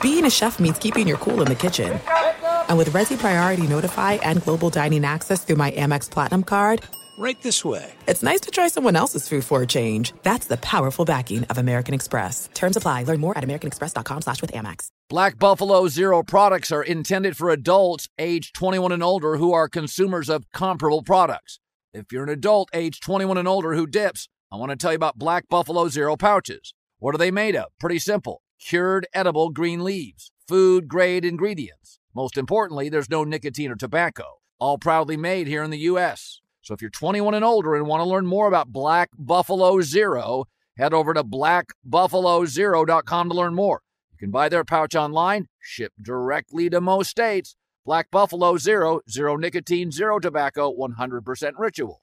[0.00, 1.98] Being a chef means keeping your cool in the kitchen.
[2.68, 6.82] And with Resy Priority Notify and Global Dining Access through my Amex Platinum card,
[7.20, 7.92] Right this way.
[8.06, 10.12] it's nice to try someone else's food for a change.
[10.22, 12.48] That's the powerful backing of American Express.
[12.54, 13.02] Terms apply.
[13.04, 14.86] Learn more at americanexpress.com slash with Amex.
[15.08, 20.28] Black Buffalo Zero products are intended for adults age 21 and older who are consumers
[20.28, 21.58] of comparable products.
[21.92, 24.96] If you're an adult age 21 and older who dips, I want to tell you
[24.96, 26.72] about Black Buffalo Zero pouches.
[27.00, 27.66] What are they made of?
[27.80, 28.42] Pretty simple.
[28.60, 32.00] Cured edible green leaves, food grade ingredients.
[32.12, 34.40] Most importantly, there's no nicotine or tobacco.
[34.58, 36.40] All proudly made here in the U.S.
[36.60, 40.46] So if you're 21 and older and want to learn more about Black Buffalo Zero,
[40.76, 43.82] head over to blackbuffalozero.com to learn more.
[44.10, 47.54] You can buy their pouch online, shipped directly to most states.
[47.86, 52.02] Black Buffalo Zero, zero nicotine, zero tobacco, 100% ritual.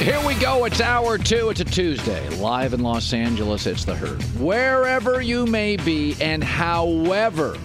[0.00, 0.64] Here we go.
[0.64, 1.50] It's hour two.
[1.50, 2.26] It's a Tuesday.
[2.36, 4.22] Live in Los Angeles, it's the herd.
[4.40, 7.58] Wherever you may be and however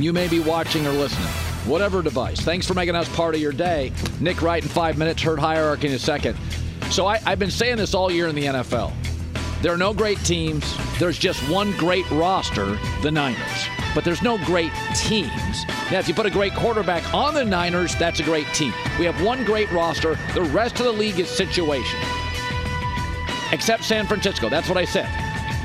[0.00, 1.28] you may be watching or listening,
[1.64, 2.40] whatever device.
[2.40, 3.92] Thanks for making us part of your day.
[4.18, 6.36] Nick Wright in five minutes, herd hierarchy in a second.
[6.90, 8.92] So I, I've been saying this all year in the NFL.
[9.62, 10.76] There are no great teams.
[10.98, 13.68] There's just one great roster, the Niners.
[13.94, 15.66] But there's no great teams.
[15.90, 18.72] Now, if you put a great quarterback on the Niners, that's a great team.
[18.98, 20.16] We have one great roster.
[20.34, 22.04] The rest of the league is situational.
[23.52, 24.48] Except San Francisco.
[24.48, 25.08] That's what I said.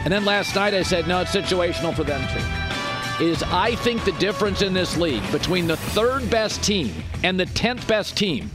[0.04, 3.24] And then last night I said, no, it's situational for them too.
[3.24, 6.94] Is I think the difference in this league between the third best team
[7.24, 8.50] and the 10th best team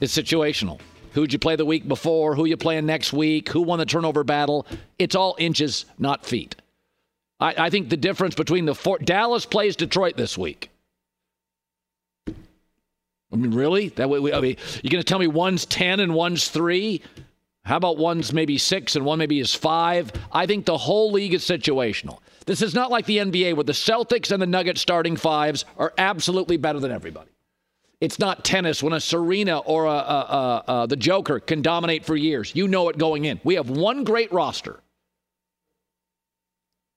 [0.00, 0.80] is situational.
[1.12, 2.34] Who'd you play the week before?
[2.34, 3.48] Who you playing next week?
[3.50, 4.66] Who won the turnover battle?
[4.98, 6.56] It's all inches, not feet.
[7.40, 10.70] I, I think the difference between the four Dallas plays Detroit this week.
[12.26, 13.88] I mean, really?
[13.90, 17.02] That way, we, I mean, you're going to tell me one's ten and one's three?
[17.64, 20.12] How about one's maybe six and one maybe is five?
[20.30, 22.18] I think the whole league is situational.
[22.46, 25.94] This is not like the NBA where the Celtics and the Nuggets starting fives are
[25.96, 27.30] absolutely better than everybody.
[28.00, 32.16] It's not tennis when a Serena or a, a, a, the Joker can dominate for
[32.16, 32.54] years.
[32.54, 33.40] You know it going in.
[33.44, 34.80] We have one great roster.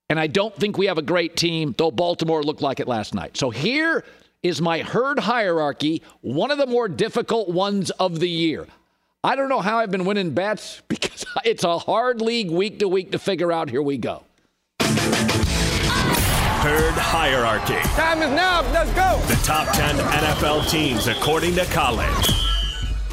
[0.09, 3.13] And I don't think we have a great team, though Baltimore looked like it last
[3.13, 3.35] night.
[3.35, 4.06] So here
[4.41, 8.67] is my herd hierarchy, one of the more difficult ones of the year.
[9.23, 12.88] I don't know how I've been winning bets because it's a hard league week to
[12.88, 13.69] week to figure out.
[13.69, 14.23] Here we go.
[16.59, 17.79] Herd hierarchy.
[17.96, 18.62] Time is now.
[18.72, 19.19] Let's go.
[19.28, 22.47] The top 10 NFL teams according to Colin.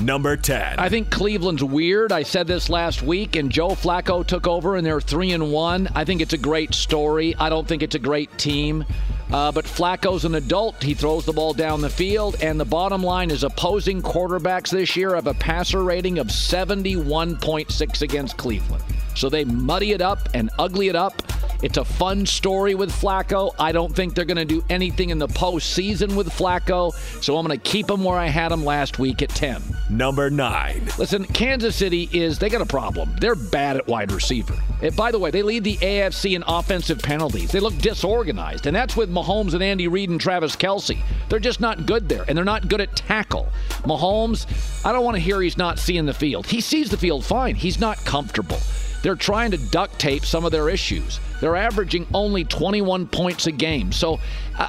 [0.01, 0.79] Number 10.
[0.79, 2.13] I think Cleveland's weird.
[2.13, 5.89] I said this last week, and Joe Flacco took over, and they're three and one.
[5.95, 7.35] I think it's a great story.
[7.39, 8.85] I don't think it's a great team.
[9.33, 10.83] Uh, but Flacco's an adult.
[10.83, 14.97] He throws the ball down the field, and the bottom line is opposing quarterbacks this
[14.97, 18.85] year have a passer rating of 71.6 against Cleveland.
[19.15, 21.23] So they muddy it up and ugly it up.
[21.63, 23.55] It's a fun story with Flacco.
[23.59, 26.93] I don't think they're going to do anything in the postseason with Flacco,
[27.23, 29.63] so I'm going to keep him where I had him last week at 10.
[29.89, 30.91] Number 9.
[30.99, 33.17] Listen, Kansas City is, they got a problem.
[33.19, 34.55] They're bad at wide receiver.
[34.83, 37.51] And by the way, they lead the AFC in offensive penalties.
[37.51, 40.99] They look disorganized, and that's with Mahomes and Andy Reid and Travis Kelce.
[41.31, 43.49] They're just not good there, and they're not good at tackle.
[43.85, 44.47] Mahomes,
[44.85, 46.47] I don't want to hear he's not seeing the field.
[46.47, 48.59] He sees the field fine, he's not comfortable.
[49.05, 51.21] They're trying to duct tape some of their issues.
[51.43, 53.93] They're averaging only 21 points a game.
[53.93, 54.19] So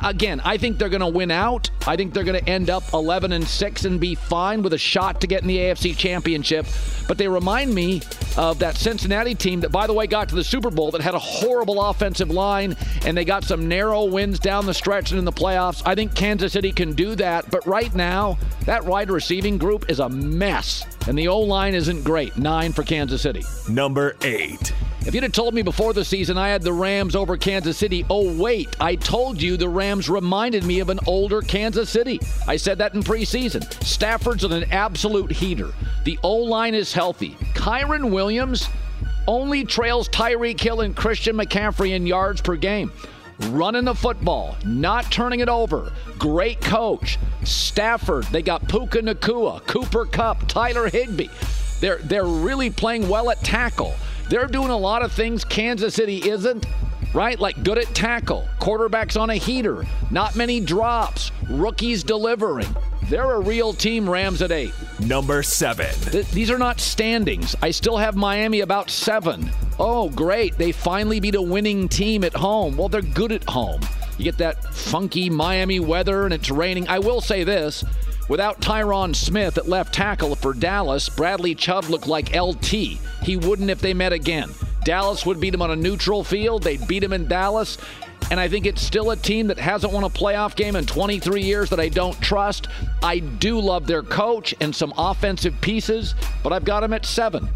[0.03, 1.69] again, I think they're going to win out.
[1.87, 4.77] I think they're going to end up 11 and 6 and be fine with a
[4.77, 6.65] shot to get in the AFC Championship.
[7.07, 8.01] But they remind me
[8.37, 11.13] of that Cincinnati team that by the way got to the Super Bowl that had
[11.13, 15.25] a horrible offensive line and they got some narrow wins down the stretch and in
[15.25, 15.81] the playoffs.
[15.85, 19.99] I think Kansas City can do that, but right now that wide receiving group is
[19.99, 22.37] a mess and the O line isn't great.
[22.37, 23.43] 9 for Kansas City.
[23.69, 24.73] Number 8.
[25.05, 28.03] If you'd have told me before the season I had the Rams over Kansas City,
[28.09, 32.19] oh, wait, I told you the Rams reminded me of an older Kansas City.
[32.47, 33.71] I said that in preseason.
[33.83, 35.69] Stafford's an absolute heater.
[36.05, 37.37] The O line is healthy.
[37.53, 38.67] Kyren Williams
[39.27, 42.91] only trails Tyreek Hill and Christian McCaffrey in yards per game.
[43.49, 45.91] Running the football, not turning it over.
[46.17, 47.19] Great coach.
[47.43, 51.29] Stafford, they got Puka Nacua, Cooper Kupp, Tyler Higbee.
[51.79, 53.93] They're, they're really playing well at tackle.
[54.29, 56.65] They're doing a lot of things Kansas City isn't,
[57.13, 57.39] right?
[57.39, 62.67] Like good at tackle, quarterbacks on a heater, not many drops, rookies delivering.
[63.09, 64.73] They're a real team, Rams at eight.
[64.99, 65.93] Number seven.
[66.11, 67.55] Th- these are not standings.
[67.61, 69.51] I still have Miami about seven.
[69.77, 70.57] Oh, great.
[70.57, 72.75] They finally beat a winning team at home.
[72.75, 73.81] Well, they're good at home.
[74.17, 76.87] You get that funky Miami weather and it's raining.
[76.87, 77.83] I will say this
[78.27, 82.65] Without Tyron Smith at left tackle for Dallas, Bradley Chubb looked like LT.
[83.21, 84.49] He wouldn't if they met again.
[84.83, 86.63] Dallas would beat him on a neutral field.
[86.63, 87.77] They'd beat him in Dallas.
[88.31, 91.43] And I think it's still a team that hasn't won a playoff game in 23
[91.43, 92.67] years that I don't trust.
[93.03, 97.47] I do love their coach and some offensive pieces, but I've got them at seven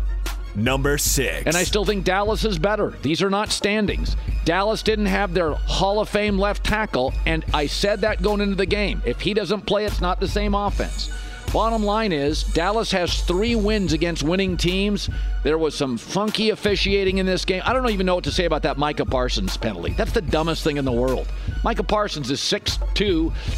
[0.56, 1.44] number six.
[1.46, 2.92] And I still think Dallas is better.
[3.01, 4.16] These are not standings.
[4.46, 8.56] Dallas didn't have their Hall of Fame left tackle, and I said that going into
[8.56, 9.01] the game.
[9.06, 11.12] If he doesn't play, it's not the same offense.
[11.51, 15.10] Bottom line is, Dallas has three wins against winning teams.
[15.42, 17.63] There was some funky officiating in this game.
[17.66, 19.94] I don't even know what to say about that Micah Parsons penalty.
[19.94, 21.28] That's the dumbest thing in the world.
[21.63, 22.94] Micah Parsons is 6'2,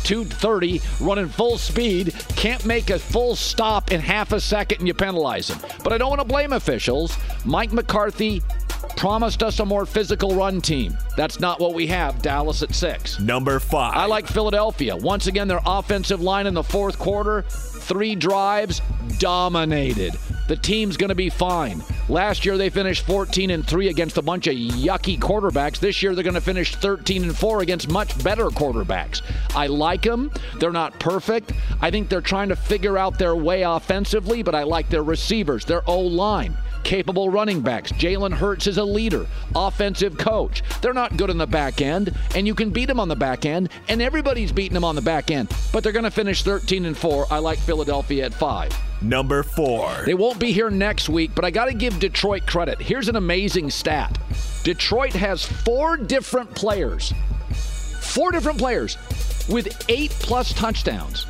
[0.03, 4.93] 230, running full speed, can't make a full stop in half a second, and you
[4.93, 5.59] penalize him.
[5.83, 7.17] But I don't want to blame officials.
[7.43, 8.41] Mike McCarthy
[8.95, 10.97] promised us a more physical run team.
[11.17, 12.21] That's not what we have.
[12.21, 13.19] Dallas at six.
[13.19, 13.95] Number five.
[13.95, 14.95] I like Philadelphia.
[14.95, 18.81] Once again, their offensive line in the fourth quarter, three drives,
[19.17, 20.13] dominated.
[20.47, 21.81] The team's going to be fine.
[22.09, 25.79] Last year they finished 14 and 3 against a bunch of yucky quarterbacks.
[25.79, 29.21] This year they're going to finish 13 and 4 against much better quarterbacks.
[29.55, 30.31] I like them.
[30.59, 31.53] They're not perfect.
[31.79, 35.65] I think they're trying to figure out their way offensively, but I like their receivers,
[35.65, 37.91] their O line capable running backs.
[37.93, 39.25] Jalen Hurts is a leader,
[39.55, 40.63] offensive coach.
[40.81, 43.45] They're not good on the back end, and you can beat them on the back
[43.45, 45.51] end, and everybody's beating them on the back end.
[45.71, 47.27] But they're going to finish 13 and 4.
[47.29, 48.71] I like Philadelphia at 5.
[49.01, 50.03] Number 4.
[50.05, 52.79] They won't be here next week, but I got to give Detroit credit.
[52.79, 54.17] Here's an amazing stat.
[54.63, 57.13] Detroit has four different players.
[57.99, 58.97] Four different players
[59.49, 61.25] with 8 plus touchdowns.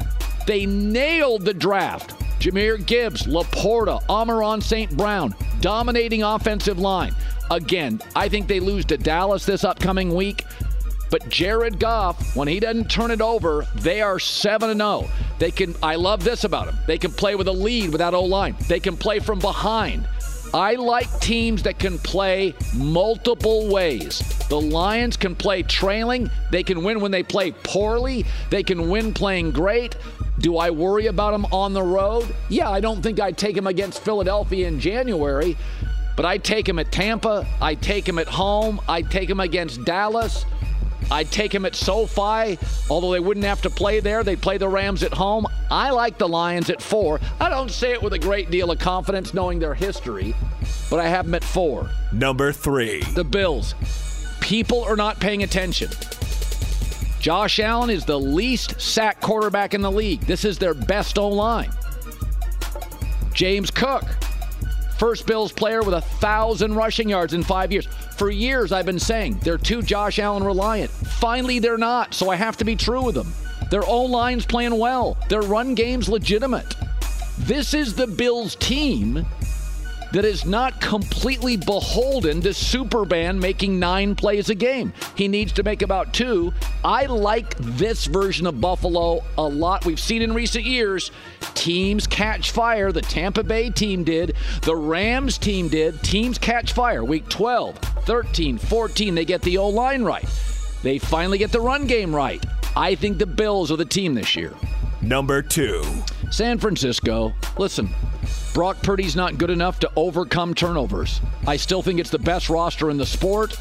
[0.47, 4.97] They nailed the draft Jahmyr Gibbs, LaPorta, Amon-Ra St.
[4.97, 7.13] Brown, dominating offensive line.
[7.51, 10.43] Again, I think they lose to Dallas this upcoming week.
[11.11, 15.07] But Jared Goff, when he doesn't turn it over, they are 7 0.
[15.37, 16.77] They can I love this about them.
[16.87, 18.55] They can play with a lead without O-line.
[18.67, 20.07] They can play from behind.
[20.53, 24.19] I like teams that can play multiple ways.
[24.49, 26.29] The Lions can play trailing.
[26.51, 28.25] They can win when they play poorly.
[28.49, 29.95] They can win playing great.
[30.39, 32.35] Do I worry about them on the road?
[32.49, 35.55] Yeah, I don't think I'd take them against Philadelphia in January,
[36.17, 37.47] but I take them at Tampa.
[37.61, 38.81] I take them at home.
[38.89, 40.45] I take them against Dallas.
[41.09, 42.57] I'd take him at SoFi,
[42.89, 44.23] although they wouldn't have to play there.
[44.23, 45.47] They'd play the Rams at home.
[45.69, 47.19] I like the Lions at four.
[47.39, 50.35] I don't say it with a great deal of confidence knowing their history,
[50.89, 51.89] but I have them at four.
[52.11, 53.01] Number three.
[53.13, 53.75] The Bills.
[54.41, 55.89] People are not paying attention.
[57.19, 60.21] Josh Allen is the least sack quarterback in the league.
[60.21, 61.71] This is their best O line.
[63.33, 64.03] James Cook,
[65.01, 67.87] first Bills player with a thousand rushing yards in five years.
[68.17, 70.91] For years, I've been saying they're too Josh Allen reliant.
[70.91, 73.33] Finally, they're not, so I have to be true with them.
[73.71, 76.75] Their O line's playing well, their run game's legitimate.
[77.39, 79.25] This is the Bills team
[80.13, 84.93] that is not completely beholden to Superman making nine plays a game.
[85.15, 86.53] He needs to make about two.
[86.83, 89.85] I like this version of Buffalo a lot.
[89.85, 91.11] We've seen in recent years
[91.53, 92.91] teams catch fire.
[92.91, 96.01] The Tampa Bay team did, the Rams team did.
[96.03, 97.03] Teams catch fire.
[97.03, 100.27] Week 12, 13, 14, they get the O line right.
[100.83, 102.43] They finally get the run game right.
[102.75, 104.53] I think the Bills are the team this year.
[105.01, 105.83] Number two,
[106.31, 107.33] San Francisco.
[107.57, 107.89] Listen,
[108.53, 111.21] Brock Purdy's not good enough to overcome turnovers.
[111.47, 113.57] I still think it's the best roster in the sport.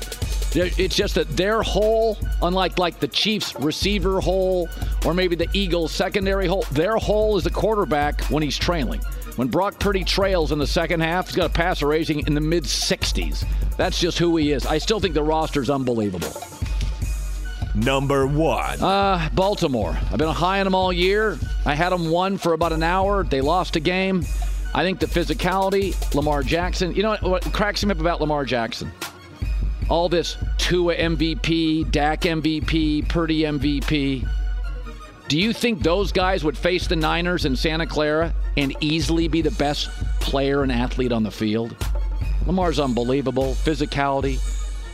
[0.52, 4.68] It's just that their hole, unlike like the Chiefs' receiver hole
[5.06, 9.00] or maybe the Eagles' secondary hole, their hole is the quarterback when he's trailing.
[9.36, 12.40] When Brock Purdy trails in the second half, he's got a passer rating in the
[12.40, 13.44] mid 60s.
[13.76, 14.66] That's just who he is.
[14.66, 16.32] I still think the roster's unbelievable.
[17.76, 18.82] Number one.
[18.82, 19.96] Uh, Baltimore.
[20.10, 21.38] I've been high on them all year.
[21.64, 23.22] I had them one for about an hour.
[23.22, 24.24] They lost a game.
[24.74, 26.94] I think the physicality, Lamar Jackson.
[26.94, 28.92] You know what, what cracks me up about Lamar Jackson?
[29.88, 34.28] All this Tua MVP, Dak MVP, Purdy MVP.
[35.28, 39.42] Do you think those guys would face the Niners in Santa Clara and easily be
[39.42, 39.88] the best
[40.20, 41.76] player and athlete on the field?
[42.46, 43.54] Lamar's unbelievable.
[43.54, 44.38] Physicality.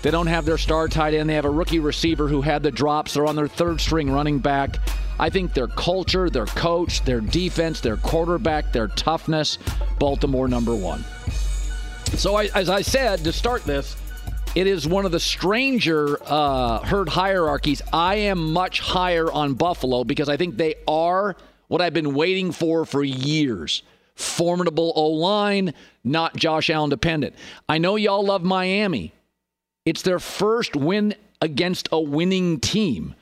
[0.03, 1.29] They don't have their star tight end.
[1.29, 3.15] They have a rookie receiver who had the drops.
[3.15, 4.79] They're on their third string running back.
[5.19, 9.59] I think their culture, their coach, their defense, their quarterback, their toughness,
[9.99, 11.05] Baltimore number one.
[12.17, 13.97] So, I, as I said to start this,
[14.55, 17.83] it is one of the stranger uh, herd hierarchies.
[17.93, 21.37] I am much higher on Buffalo because I think they are
[21.69, 23.83] what I've been waiting for for years.
[24.15, 27.35] Formidable O line, not Josh Allen dependent.
[27.69, 29.13] I know y'all love Miami.
[29.85, 33.15] It's their first win against a winning team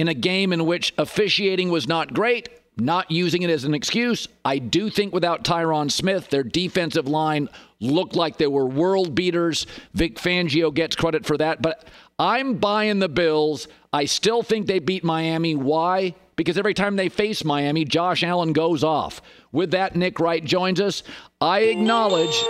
[0.00, 4.26] in a game in which officiating was not great, not using it as an excuse.
[4.46, 9.66] I do think without Tyron Smith, their defensive line looked like they were world beaters.
[9.92, 11.86] Vic Fangio gets credit for that, but
[12.18, 13.68] I'm buying the Bills.
[13.92, 15.54] I still think they beat Miami.
[15.54, 16.14] Why?
[16.34, 19.20] Because every time they face Miami, Josh Allen goes off.
[19.52, 21.02] With that, Nick Wright joins us.
[21.42, 22.42] I acknowledge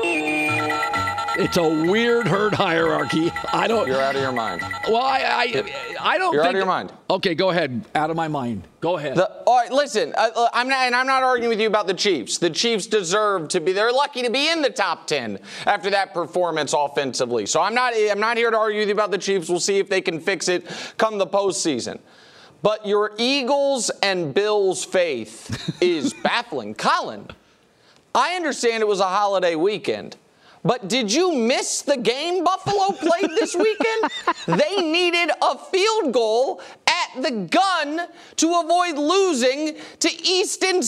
[1.41, 3.31] it's a weird herd hierarchy.
[3.53, 3.87] I don't.
[3.87, 4.63] You're out of your mind.
[4.87, 6.35] Well, I, I, I don't.
[6.35, 6.93] You're out of your mind.
[7.09, 7.85] Okay, go ahead.
[7.95, 8.67] Out of my mind.
[8.81, 9.17] Go ahead.
[9.17, 10.15] The, all right, listen.
[10.17, 12.39] Uh, I'm not, and I'm not arguing with you about the Chiefs.
[12.39, 13.73] The Chiefs deserve to be.
[13.73, 17.47] They're lucky to be in the top ten after that performance offensively.
[17.47, 17.95] So I'm not.
[17.97, 19.49] I'm not here to argue with you about the Chiefs.
[19.49, 20.67] We'll see if they can fix it
[20.99, 22.01] come the postseason.
[22.63, 26.75] But your Eagles and Bills faith is baffling.
[26.75, 27.29] Colin,
[28.15, 30.17] I understand it was a holiday weekend.
[30.63, 34.11] But did you miss the game Buffalo played this weekend?
[34.61, 40.79] they needed a field goal at the gun to avoid losing to Easton,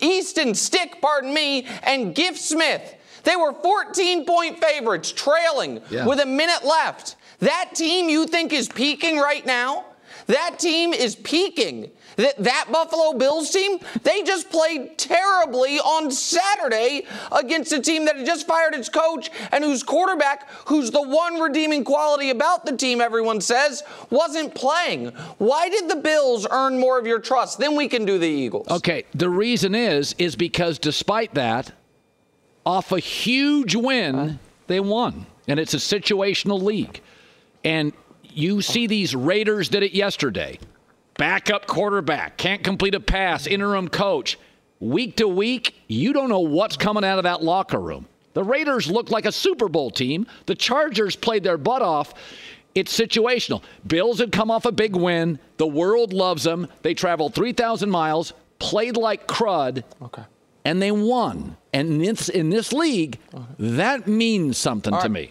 [0.00, 2.96] Easton Stick, pardon me, and Giff Smith.
[3.24, 6.06] They were 14 point favorites, trailing yeah.
[6.06, 7.16] with a minute left.
[7.38, 9.84] That team you think is peaking right now?
[10.26, 11.90] That team is peaking.
[12.16, 18.16] That, that Buffalo Bills team, they just played terribly on Saturday against a team that
[18.16, 22.76] had just fired its coach and whose quarterback, who's the one redeeming quality about the
[22.76, 25.08] team, everyone says, wasn't playing.
[25.38, 27.58] Why did the Bills earn more of your trust?
[27.58, 28.68] Then we can do the Eagles.
[28.68, 31.72] Okay, the reason is is because despite that,
[32.64, 35.26] off a huge win, they won.
[35.48, 37.00] And it's a situational league.
[37.64, 37.92] And
[38.22, 40.58] you see these Raiders did it yesterday.
[41.22, 44.40] Backup quarterback, can't complete a pass, interim coach.
[44.80, 48.08] Week to week, you don't know what's coming out of that locker room.
[48.34, 50.26] The Raiders look like a Super Bowl team.
[50.46, 52.12] The Chargers played their butt off.
[52.74, 53.62] It's situational.
[53.86, 55.38] Bills had come off a big win.
[55.58, 56.66] The world loves them.
[56.82, 60.24] They traveled 3,000 miles, played like crud, okay.
[60.64, 61.56] and they won.
[61.72, 63.44] And in this, in this league, okay.
[63.60, 65.30] that means something to me.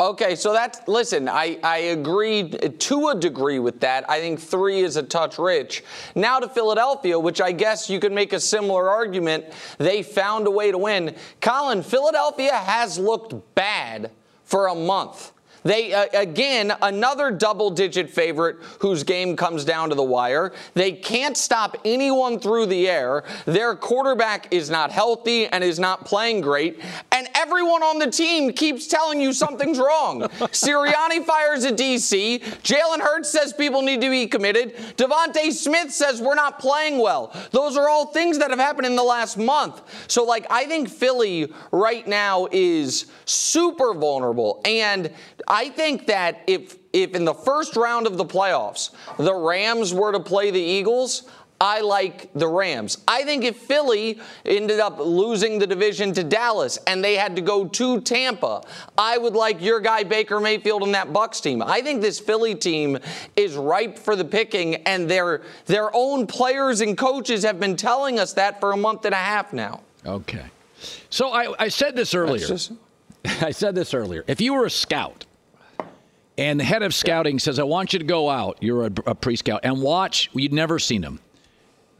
[0.00, 1.28] Okay, so that's listen.
[1.28, 4.08] I I agree to a degree with that.
[4.08, 5.84] I think three is a touch rich.
[6.14, 9.44] Now to Philadelphia, which I guess you could make a similar argument.
[9.78, 11.14] They found a way to win.
[11.40, 14.10] Colin, Philadelphia has looked bad
[14.44, 15.32] for a month.
[15.62, 20.52] They, uh, again, another double digit favorite whose game comes down to the wire.
[20.74, 23.24] They can't stop anyone through the air.
[23.44, 26.80] Their quarterback is not healthy and is not playing great.
[27.12, 30.20] And everyone on the team keeps telling you something's wrong.
[30.52, 32.40] Sirianni fires a DC.
[32.62, 34.76] Jalen Hurts says people need to be committed.
[34.96, 37.34] DeVonta Smith says we're not playing well.
[37.50, 39.82] Those are all things that have happened in the last month.
[40.08, 44.60] So, like, I think Philly right now is super vulnerable.
[44.64, 45.10] And
[45.50, 50.12] I think that if if in the first round of the playoffs the Rams were
[50.12, 51.28] to play the Eagles,
[51.60, 52.98] I like the Rams.
[53.06, 57.42] I think if Philly ended up losing the division to Dallas and they had to
[57.42, 58.62] go to Tampa,
[58.96, 61.62] I would like your guy Baker Mayfield and that Bucks team.
[61.62, 62.96] I think this Philly team
[63.36, 68.20] is ripe for the picking, and their their own players and coaches have been telling
[68.20, 69.80] us that for a month and a half now.
[70.06, 70.46] Okay,
[71.10, 72.46] so I, I said this earlier.
[72.46, 72.72] Just...
[73.42, 74.24] I said this earlier.
[74.28, 75.26] If you were a scout
[76.40, 79.14] and the head of scouting says, I want you to go out, you're a, a
[79.14, 81.20] pre scout, and watch, you'd never seen him.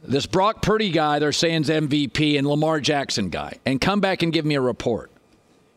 [0.03, 4.23] This Brock Purdy guy, they're saying is MVP, and Lamar Jackson guy, and come back
[4.23, 5.11] and give me a report.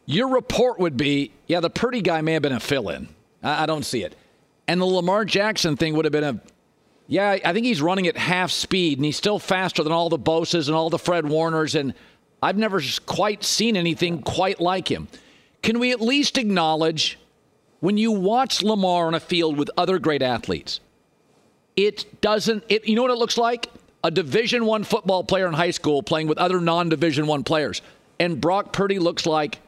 [0.07, 3.09] Your report would be, yeah, the Purdy guy may have been a fill in.
[3.43, 4.17] I, I don't see it.
[4.67, 6.41] And the Lamar Jackson thing would have been a,
[7.07, 10.19] yeah, I think he's running at half speed, and he's still faster than all the
[10.19, 11.93] Bosa's and all the Fred Warners, and
[12.43, 15.09] I've never quite seen anything quite like him.
[15.61, 17.19] Can we at least acknowledge
[17.85, 20.81] when you watch Lamar on a field with other great athletes,
[21.77, 23.69] it doesn't, it, you know what it looks like?
[24.05, 27.81] a Division One football player in high school playing with other non-Division One players,
[28.21, 29.59] and Brock Purdy looks like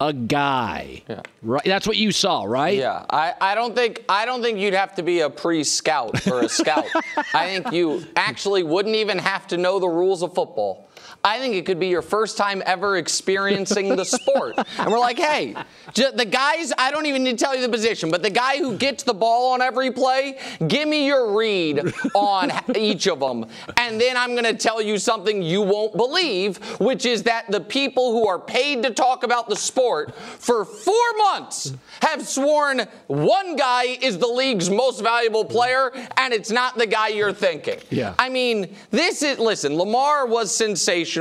[0.00, 1.02] a guy.
[1.08, 1.22] Yeah.
[1.42, 1.64] Right.
[1.64, 2.76] That's what you saw, right?
[2.76, 6.42] Yeah, I, I don't think I don't think you'd have to be a pre-scout or
[6.42, 6.86] a scout.
[7.34, 10.88] I think you actually wouldn't even have to know the rules of football.
[11.24, 14.56] I think it could be your first time ever experiencing the sport.
[14.78, 15.56] And we're like, hey,
[15.94, 18.76] the guys, I don't even need to tell you the position, but the guy who
[18.76, 20.38] gets the ball on every play,
[20.68, 21.80] give me your read
[22.14, 23.46] on each of them.
[23.78, 27.60] And then I'm going to tell you something you won't believe, which is that the
[27.60, 33.56] people who are paid to talk about the sport for four months have sworn one
[33.56, 37.78] guy is the league's most valuable player, and it's not the guy you're thinking.
[37.88, 38.14] Yeah.
[38.18, 41.13] I mean, this is, listen, Lamar was sensational.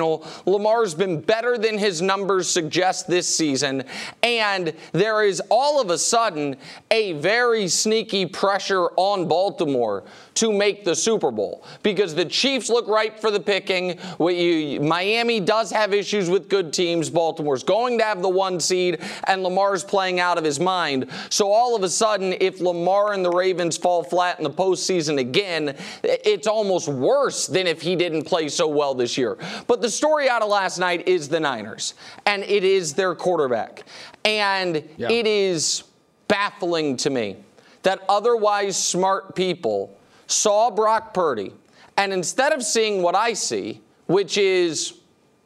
[0.46, 3.84] Lamar's been better than his numbers suggest this season.
[4.22, 6.56] And there is all of a sudden
[6.92, 10.04] a very sneaky pressure on Baltimore
[10.36, 14.00] to make the Super Bowl because the Chiefs look ripe for the picking.
[14.20, 17.10] Miami does have issues with good teams.
[17.10, 21.10] Baltimore's going to have the one seed, and Lamar's playing out of his mind.
[21.30, 25.20] So all of a sudden, if Lamar and the Ravens fall flat in the postseason
[25.20, 29.38] again, it's almost worse than if he didn't play so well this year.
[29.68, 31.94] But the story out of last night is the Niners,
[32.26, 33.84] and it is their quarterback.
[34.26, 35.10] And Yeah.
[35.12, 35.84] it is
[36.28, 37.38] baffling to me
[37.84, 39.96] that otherwise smart people
[40.28, 41.54] saw Brock Purdy,
[41.98, 44.94] and instead of seeing what I see, which is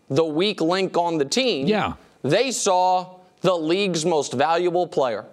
[0.09, 1.93] the weak link on the team, Yeah.
[2.23, 5.25] they saw the league's most valuable player.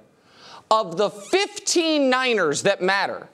[0.70, 3.28] Of the 15 Niners that matter,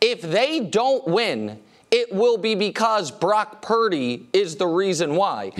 [0.00, 5.52] if they don't win, it will be because Brock Purdy is the reason why.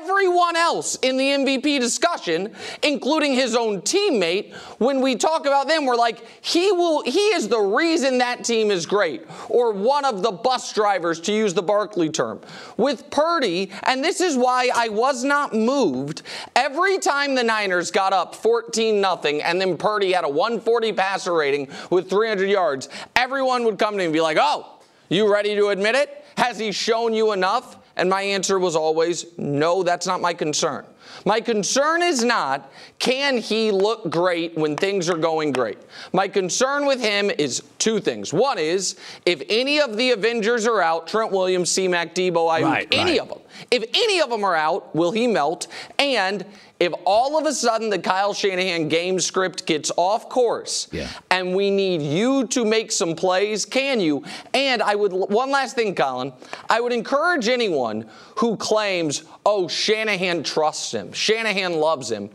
[0.00, 5.86] Everyone else in the MVP discussion, including his own teammate, when we talk about them,
[5.86, 10.22] we're like, he will he is the reason that team is great, or one of
[10.22, 12.40] the bus drivers, to use the Barkley term.
[12.76, 16.22] With Purdy, and this is why I was not moved,
[16.54, 21.32] every time the Niners got up 14 nothing, and then Purdy had a 140 passer
[21.32, 25.54] rating with 300 yards, everyone would come to me and be like, oh, you ready
[25.54, 26.24] to admit it?
[26.36, 27.78] Has he shown you enough?
[27.96, 30.84] And my answer was always, no, that's not my concern.
[31.24, 35.78] My concern is not, can he look great when things are going great?
[36.12, 38.32] My concern with him is two things.
[38.32, 42.88] One is, if any of the Avengers are out, Trent Williams, C-Mac, Debo, Aiyuk, Right,
[42.92, 43.20] any right.
[43.20, 43.38] of them,
[43.70, 45.68] if any of them are out, will he melt?
[45.98, 46.44] And
[46.78, 51.08] if all of a sudden the Kyle Shanahan game script gets off course Yeah.
[51.30, 54.24] and we need you to make some plays, can you?
[54.52, 56.32] And I would, one last thing, Colin,
[56.68, 62.28] I would encourage anyone who claims, oh, Shanahan trusts him, Shanahan loves him.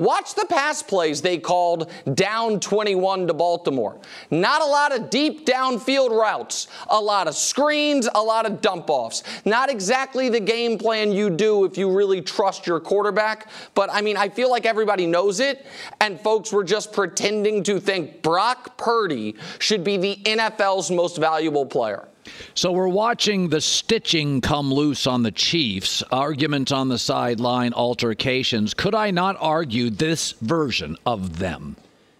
[0.00, 4.00] Watch the pass plays they called down 21 to Baltimore.
[4.30, 8.88] Not a lot of deep downfield routes, a lot of screens, a lot of dump
[8.88, 9.22] offs.
[9.44, 14.00] Not exactly the game plan you do if you really trust your quarterback, but I
[14.00, 15.66] mean, I feel like everybody knows it,
[16.00, 21.66] and folks were just pretending to think Brock Purdy should be the NFL's most valuable
[21.66, 22.08] player.
[22.54, 28.74] So we're watching the stitching come loose on the Chiefs, arguments on the sideline, altercations.
[28.74, 31.76] Could I not argue this version of them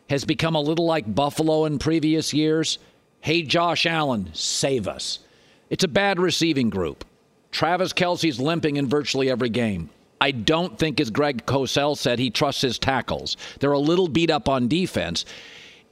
[0.09, 2.79] has become a little like Buffalo in previous years?
[3.21, 5.21] Hey, Josh Allen, save us.
[5.69, 7.05] It's a bad receiving group.
[7.51, 9.91] Travis Kelce's limping in virtually every game.
[10.21, 13.37] I don't think, as Greg Cosell said, he trusts his tackles.
[13.59, 15.25] They're a little beat up on defense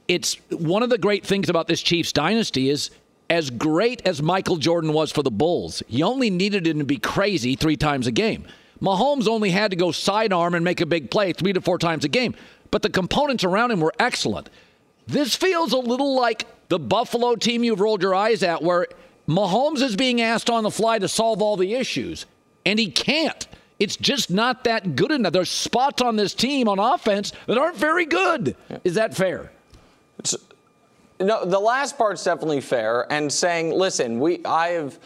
[0.09, 2.89] it's one of the great things about this Chiefs dynasty is
[3.29, 6.97] as great as Michael Jordan was for the Bulls, he only needed him to be
[6.97, 8.47] crazy three times a game.
[8.81, 12.05] Mahomes only had to go sidearm and make a big play three to four times
[12.05, 12.33] a game,
[12.71, 14.49] but the components around him were excellent.
[15.05, 18.87] This feels a little like the Buffalo team you've rolled your eyes at, where
[19.27, 22.25] Mahomes is being asked on the fly to solve all the issues,
[22.65, 23.47] and he can't.
[23.79, 25.33] It's just not that good enough.
[25.33, 28.55] There's spots on this team on offense that aren't very good.
[28.83, 29.51] Is that fair?
[31.19, 33.11] No, the last part's definitely fair.
[33.11, 34.97] And saying, listen, we, I have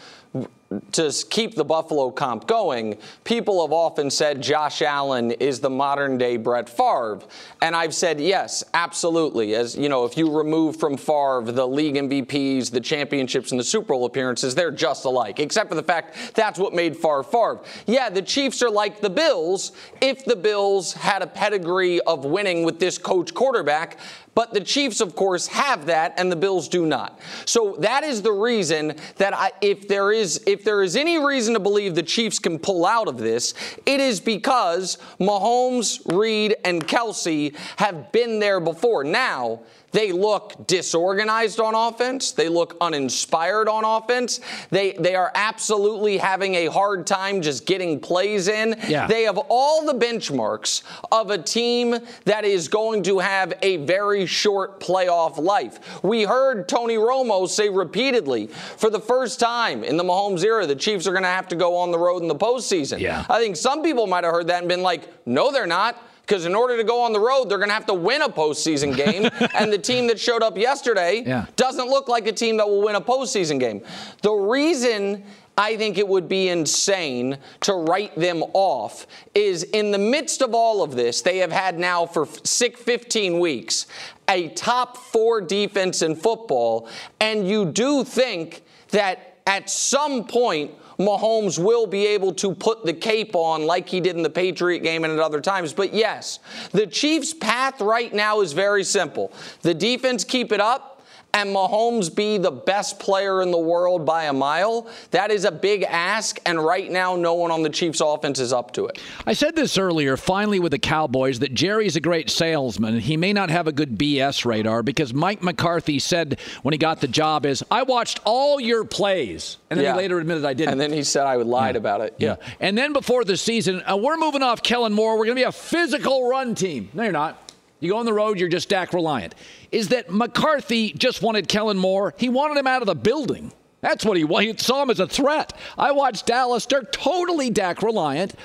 [0.92, 2.98] to keep the Buffalo comp going.
[3.24, 7.20] People have often said Josh Allen is the modern day Brett Favre,
[7.62, 9.54] and I've said yes, absolutely.
[9.54, 13.64] As you know, if you remove from Favre the league MVPs, the championships, and the
[13.64, 15.38] Super Bowl appearances, they're just alike.
[15.38, 17.60] Except for the fact that's what made Favre Favre.
[17.86, 19.72] Yeah, the Chiefs are like the Bills.
[20.00, 23.98] If the Bills had a pedigree of winning with this coach quarterback.
[24.34, 27.20] But the Chiefs, of course, have that, and the Bills do not.
[27.44, 31.54] So that is the reason that I, if there is, if there is any reason
[31.54, 33.54] to believe the Chiefs can pull out of this,
[33.86, 39.04] it is because Mahomes, Reid, and Kelce have been there before.
[39.04, 39.60] Now,
[39.94, 42.32] they look disorganized on offense.
[42.32, 44.40] They look uninspired on offense.
[44.70, 48.74] They they are absolutely having a hard time just getting plays in.
[48.88, 49.06] Yeah.
[49.06, 54.26] They have all the benchmarks of a team that is going to have a very
[54.26, 56.02] short playoff life.
[56.02, 60.74] We heard Tony Romo say repeatedly for the first time in the Mahomes era, the
[60.74, 62.98] Chiefs are going to have to go on the road in the postseason.
[62.98, 63.24] Yeah.
[63.28, 66.02] I think some people might have heard that and been like, no, they're not.
[66.26, 68.28] Because in order to go on the road, they're going to have to win a
[68.28, 69.28] postseason game.
[69.54, 71.46] and the team that showed up yesterday Yeah.
[71.56, 73.82] doesn't look like a team that will win a postseason game.
[74.22, 75.24] The reason
[75.56, 80.54] I think it would be insane to write them off is in the midst of
[80.54, 83.86] all of this, they have had now for six, 15 weeks
[84.28, 86.88] a top four defense in football.
[87.20, 92.92] And you do think that at some point, Mahomes will be able to put the
[92.92, 95.72] cape on like he did in the Patriot game and at other times.
[95.72, 96.38] But yes,
[96.72, 99.32] the Chiefs' path right now is very simple.
[99.62, 100.93] The defense keep it up
[101.34, 105.50] and Mahomes be the best player in the world by a mile, that is a
[105.52, 106.38] big ask.
[106.46, 108.98] And right now, no one on the Chiefs offense is up to it.
[109.26, 113.00] I said this earlier, finally, with the Cowboys, that Jerry's a great salesman.
[113.00, 117.00] He may not have a good BS radar because Mike McCarthy said when he got
[117.00, 119.56] the job is, I watched all your plays.
[119.70, 119.92] And then Yeah.
[119.94, 120.72] he later admitted I didn't.
[120.72, 122.14] And then he said I would lied about it.
[122.18, 122.36] Yeah.
[122.60, 125.18] And then before the season, uh, we're moving off Kellen Moore.
[125.18, 126.90] We're going to be a physical run team.
[126.94, 127.40] No, you're not.
[127.80, 129.34] You go on the road, you're just Dak reliant.
[129.74, 132.14] Is that McCarthy just wanted Kellen Moore?
[132.16, 133.52] He wanted him out of the building.
[133.80, 134.60] That's what he wanted.
[134.60, 135.52] He saw him as a threat.
[135.76, 136.64] I watched Dallas.
[136.64, 138.36] They're totally Dak reliant.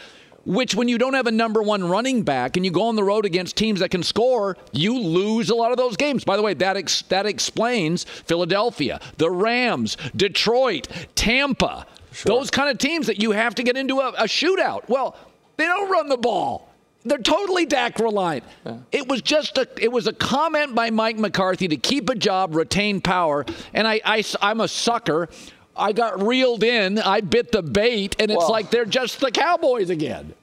[0.46, 3.04] Which, when you don't have a number one running back and you go on the
[3.04, 6.24] road against teams that can score, you lose a lot of those games.
[6.24, 11.86] By the way, that ex- that explains Philadelphia, the Rams, Detroit, Tampa,
[12.24, 14.90] those kind of teams that you have to get into a, a shootout.
[14.90, 15.16] Well,
[15.58, 16.69] they don't run the ball.
[17.10, 18.44] They're totally Dak reliant.
[18.92, 22.56] It was just a it was a comment by Mike McCarthy to keep a job,
[22.56, 25.28] retain power, and I, I I'm a sucker.
[25.76, 27.00] I got reeled in.
[27.00, 30.34] I bit the bait, and it's Well- like they're just the Cowboys again.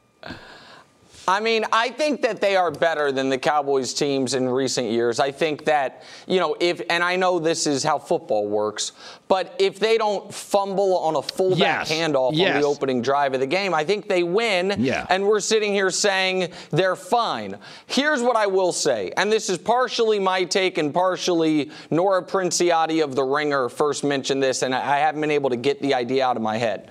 [1.28, 5.18] I mean, I think that they are better than the Cowboys teams in recent years.
[5.18, 8.92] I think that, you know, if, and I know this is how football works,
[9.26, 11.90] but if they don't fumble on a fullback Yes.
[11.90, 14.76] handoff on the opening drive of the game, I think they win.
[14.78, 15.04] Yeah.
[15.10, 17.58] And we're sitting here saying they're fine.
[17.86, 23.02] Here's what I will say, and this is partially my take and partially Nora Princiotti
[23.02, 25.94] of The Ringer first mentioned this, and I I haven't been able to get the
[25.94, 26.90] idea out of my head.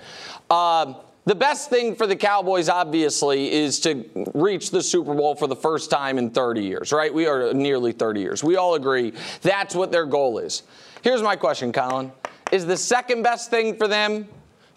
[0.50, 0.94] Uh,
[1.26, 5.56] the best thing for the Cowboys, obviously, is to reach the Super Bowl for the
[5.56, 7.12] first time in 30 years, right?
[7.12, 8.44] We are nearly 30 years.
[8.44, 9.12] We all agree
[9.42, 10.62] that's what their goal is.
[11.02, 12.12] Here's my question, Colin.
[12.52, 14.28] Is the second best thing for them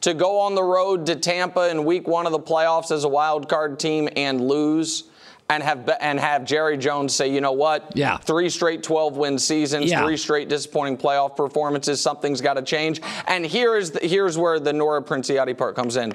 [0.02, 3.10] to go on the road to Tampa in week one of the playoffs as a
[3.10, 5.09] wild card team and lose?
[5.52, 7.92] And have and have Jerry Jones say, you know what?
[7.96, 8.18] Yeah.
[8.18, 10.04] Three straight 12 win seasons, Yeah.
[10.04, 12.00] three straight disappointing playoff performances.
[12.00, 13.02] Something's got to change.
[13.28, 16.14] And here is the, here's where the Nora Princiotti part comes in.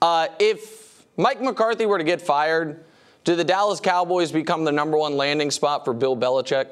[0.00, 2.84] Uh, if Mike McCarthy were to get fired,
[3.24, 6.68] do the Dallas Cowboys become the number one landing spot for Bill Belichick?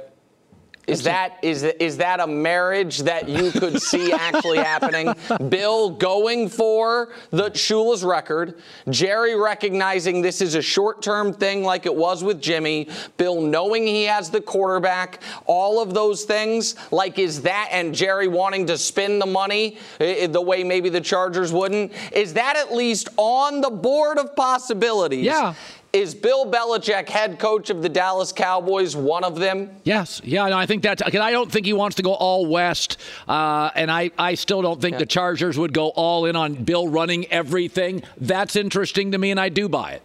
[0.86, 5.14] Is that is is that a marriage that you could see actually happening?
[5.48, 11.94] Bill going for the Shula's record, Jerry recognizing this is a short-term thing like it
[11.94, 16.74] was with Jimmy, Bill knowing he has the quarterback, all of those things.
[16.90, 21.00] Like is that and Jerry wanting to spend the money eh, the way maybe the
[21.00, 21.92] Chargers wouldn't?
[22.12, 25.24] Is that at least on the board of possibilities?
[25.24, 25.54] Yeah.
[25.94, 29.70] Is Bill Belichick head coach of the Dallas Cowboys one of them?
[29.84, 31.00] Yes, yeah, no, I think that's.
[31.00, 32.96] I don't think he wants to go all West,
[33.28, 36.88] uh, and I, I still don't think the Chargers would go all in on Bill
[36.88, 38.02] running everything.
[38.16, 40.02] That's interesting to me, and I do buy it.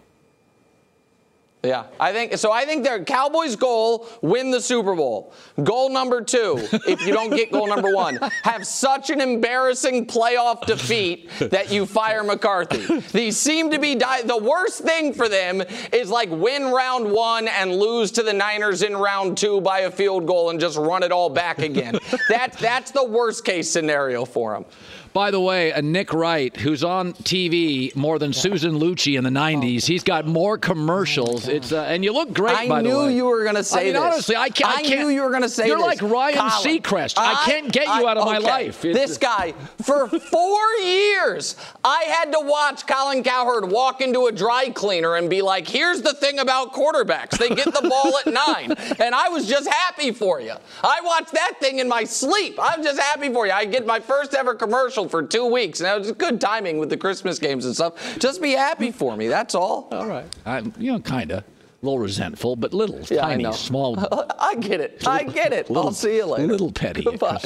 [1.62, 2.54] Yeah, I think so.
[2.54, 5.34] I think their Cowboys' goal win the Super Bowl.
[5.62, 6.56] Goal number two,
[6.88, 11.86] if you don't get goal number one, have such an embarrassing playoff defeat that you
[11.86, 13.02] fire McCarthy.
[13.12, 17.50] These seem to be di- the worst thing for them is like win round one
[17.50, 21.04] and lose to the Niners in round two by a field goal and just run
[21.04, 22.00] it all back again.
[22.30, 24.63] that that's the worst case scenario for them.
[25.12, 29.32] By the way, a Nick Wright, who's on TV more than Susan Lucci in the
[29.32, 31.48] '90s, he's got more commercials.
[31.49, 32.55] It's uh, and you look great.
[32.55, 34.01] I by the knew you were gonna say I mean, this.
[34.01, 34.71] honestly, I can't.
[34.71, 36.01] I, I can't, knew you were gonna say You're this.
[36.01, 37.13] like Ryan Colin, Seacrest.
[37.17, 38.85] I, can't get you out of my life.
[38.85, 44.31] It's- This guy, for four years, I had to watch Colin Cowherd walk into a
[44.31, 47.38] dry cleaner and be like, here's the thing about quarterbacks.
[47.38, 48.73] They get the ball at nine.
[48.99, 50.53] And I was just happy for you.
[50.83, 52.57] I watched that thing in my sleep.
[52.62, 53.53] I'm just happy for you.
[53.53, 55.79] I get my first ever commercial for two weeks.
[55.79, 57.93] Now it's good timing with the Christmas games and stuff.
[58.19, 59.27] Just be happy for me.
[59.27, 59.88] That's all.
[59.91, 60.25] All right.
[60.45, 61.38] I, you know, kind of.
[61.82, 63.98] A little resentful, but little, Yeah, tiny, small.
[64.39, 65.08] I get it.
[65.08, 65.68] I get it.
[65.74, 66.48] I'll see you later.
[66.48, 67.04] Little petty.
[67.04, 67.39] Goodbye.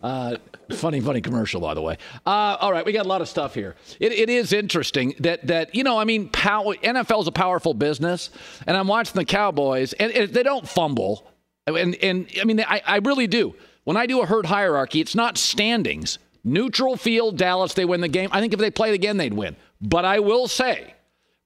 [0.00, 0.36] Uh,
[0.70, 1.96] funny, funny commercial, by the way.
[2.24, 3.74] Uh, all right, we got a lot of stuff here.
[3.98, 7.74] It, it is interesting that that you know, I mean, pow- NFL is a powerful
[7.74, 8.30] business,
[8.68, 11.28] and I'm watching the Cowboys, and, and they don't fumble,
[11.66, 13.54] and and I mean, I, I really do.
[13.84, 16.20] When I do a herd hierarchy, it's not standings.
[16.44, 18.28] Neutral field, Dallas, they win the game.
[18.32, 19.56] I think if they played again, they'd win.
[19.80, 20.94] But I will say.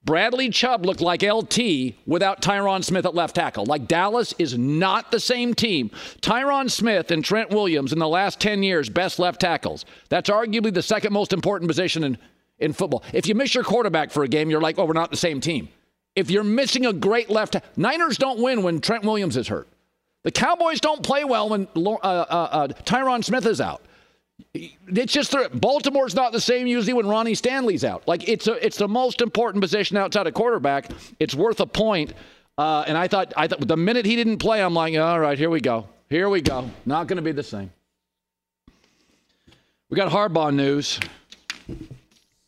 [0.06, 1.58] Bradley Chubb looked like LT
[2.06, 3.66] without Tyron Smith at left tackle.
[3.66, 5.90] Like Dallas is not the same team.
[6.22, 9.84] Tyron Smith and Trent Williams in the last 10 years, best left tackles.
[10.08, 12.18] That's arguably the second most important position in,
[12.60, 13.02] in football.
[13.12, 15.40] If you miss your quarterback for a game, you're like, oh, we're not the same
[15.40, 15.68] team.
[16.14, 19.68] If you're missing a great left, Niners don't win when Trent Williams is hurt.
[20.22, 23.82] The Cowboys don't play well when uh, uh, uh, Tyron Smith is out.
[24.54, 28.06] It's just Baltimore's not the same usually when Ronnie Stanley's out.
[28.06, 30.90] Like it's a, it's the most important position outside of quarterback.
[31.18, 32.12] It's worth a point.
[32.58, 35.38] Uh, and I thought, I thought the minute he didn't play, I'm like, all right,
[35.38, 36.70] here we go, here we go.
[36.86, 37.70] Not going to be the same.
[39.90, 40.98] We got Harbaugh news.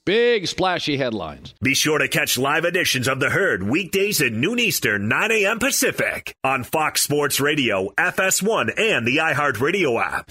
[0.05, 1.55] Big splashy headlines.
[1.62, 5.59] Be sure to catch live editions of The Herd weekdays at noon Eastern, 9 a.m.
[5.59, 10.31] Pacific on Fox Sports Radio, FS1, and the iHeartRadio app.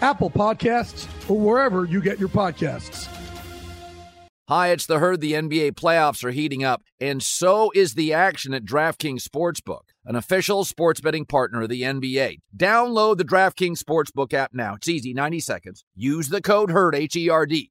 [0.00, 3.08] Apple Podcasts, or wherever you get your podcasts.
[4.50, 5.20] Hi, it's the herd.
[5.20, 10.16] The NBA playoffs are heating up, and so is the action at DraftKings Sportsbook, an
[10.16, 12.40] official sports betting partner of the NBA.
[12.56, 14.74] Download the DraftKings Sportsbook app now.
[14.74, 15.84] It's easy, 90 seconds.
[15.94, 17.70] Use the code HERD, H E R D.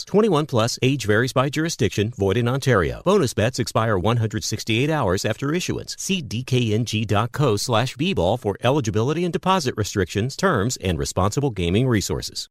[0.05, 3.01] 21 plus, age varies by jurisdiction, void in Ontario.
[3.03, 5.95] Bonus bets expire 168 hours after issuance.
[5.99, 12.49] See dkng.co slash bball for eligibility and deposit restrictions, terms, and responsible gaming resources.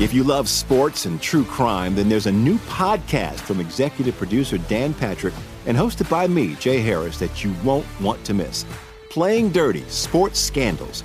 [0.00, 4.58] If you love sports and true crime, then there's a new podcast from executive producer
[4.58, 5.34] Dan Patrick
[5.66, 8.64] and hosted by me, Jay Harris, that you won't want to miss.
[9.10, 11.04] Playing Dirty Sports Scandals.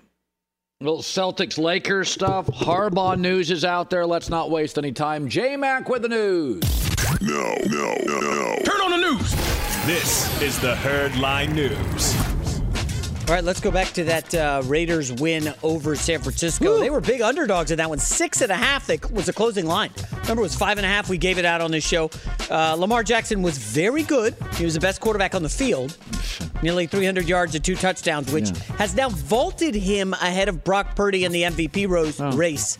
[0.81, 2.47] Little Celtics Lakers stuff.
[2.47, 4.03] Harbaugh news is out there.
[4.03, 5.29] Let's not waste any time.
[5.29, 6.63] J Mac with the news.
[7.21, 8.55] No, no, no, no.
[8.63, 9.31] Turn on the news.
[9.85, 12.30] This is the Herd Line News.
[13.31, 16.81] All right, let's go back to that uh, Raiders win over San Francisco.
[16.81, 17.97] They were big underdogs in that one.
[17.97, 19.89] Six and a half that was the closing line.
[20.23, 21.07] Remember, it was five and a half.
[21.07, 22.11] We gave it out on this show.
[22.49, 24.35] Uh, Lamar Jackson was very good.
[24.55, 25.97] He was the best quarterback on the field.
[26.61, 28.75] nearly 300 yards and two touchdowns, which Yeah.
[28.77, 32.33] has now vaulted him ahead of Brock Purdy in the MVP rose, Oh.
[32.33, 32.77] race.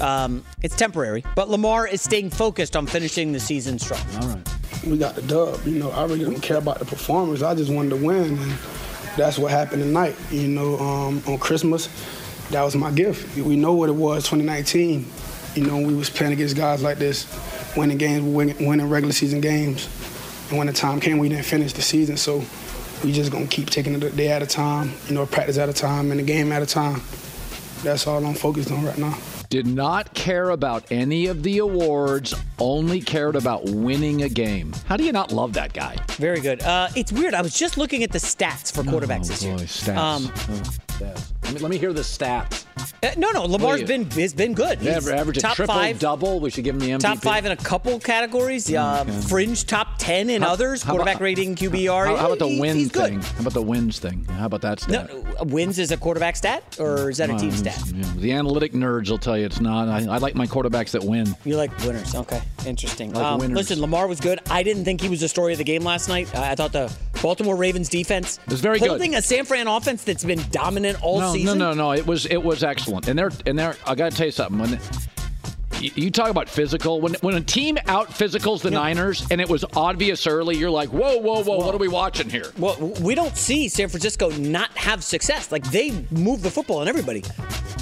[0.00, 4.00] Um, it's temporary, but Lamar is staying focused on finishing the season strong.
[4.20, 4.48] All right.
[4.84, 5.64] we got the dub.
[5.64, 7.40] You know, I really don't care about the performance.
[7.42, 8.52] I just wanted to win, and
[9.16, 10.16] that's what happened tonight.
[10.30, 11.88] You know, um, on Christmas,
[12.50, 13.36] that was my gift.
[13.36, 15.06] We know what it was 2019.
[15.54, 17.26] You know, we was playing against guys like this,
[17.76, 19.88] winning games, winning, winning regular season games,
[20.50, 22.16] and when the time came, we didn't finish the season.
[22.16, 22.44] So
[23.02, 24.92] we just gonna keep taking it a day at a time.
[25.08, 27.00] You know, practice at a time, and a game at a time.
[27.82, 29.16] That's all I'm focused on right now.
[29.48, 34.72] Did not care about any of the awards, only cared about winning a game.
[34.86, 35.96] How do you not love that guy?
[36.12, 36.62] Very good.
[36.62, 37.32] Uh, it's weird.
[37.34, 39.56] I was just looking at the stats for quarterbacks oh, this year.
[39.56, 39.96] Stats.
[39.96, 41.32] Um, Oh, stats.
[41.44, 42.65] Let, me, let me hear the stats.
[43.02, 44.80] Uh, no, no, Lamar's been has been good.
[44.80, 46.40] Yeah, He's average a top triple five, double.
[46.40, 47.00] We should give him the MVP.
[47.00, 48.72] top five in a couple categories.
[48.72, 49.10] Uh, Okay.
[49.28, 52.06] Fringe top ten in How- about- Quarterback rating, QBR.
[52.06, 53.10] How, how about the He- win he's good.
[53.10, 53.20] thing?
[53.20, 54.24] How about the wins thing?
[54.38, 55.10] How about that stat?
[55.12, 57.82] no, wins is a quarterback stat, or is that a team Uh, stat?
[57.94, 59.88] yeah, the analytic nerds will tell you it's not.
[59.88, 61.34] I, I like my quarterbacks that win.
[61.44, 62.14] You like winners.
[62.14, 63.12] Okay, interesting.
[63.12, 63.56] Like Um, winners.
[63.56, 64.40] listen, Lamar was good.
[64.50, 66.28] I didn't think he was the story of the game last night.
[66.34, 66.90] Uh, I thought the
[67.22, 68.88] Baltimore Ravens defense was very good.
[68.88, 71.58] holding a San Fran offense that's been dominant all no, season.
[71.58, 71.92] no, no, no.
[71.92, 73.08] It was it was excellent.
[73.08, 73.76] And they're and they're.
[73.86, 74.58] I got to tell you something.
[74.58, 74.80] When
[75.78, 79.64] you, talk about physical, when when a team out physicals the Niners and it was
[79.74, 82.50] obvious early, you're like, whoa, whoa, whoa, what are we watching here?
[82.58, 85.52] Well, we don't see San Francisco not have success.
[85.52, 87.22] Like they move the football on everybody,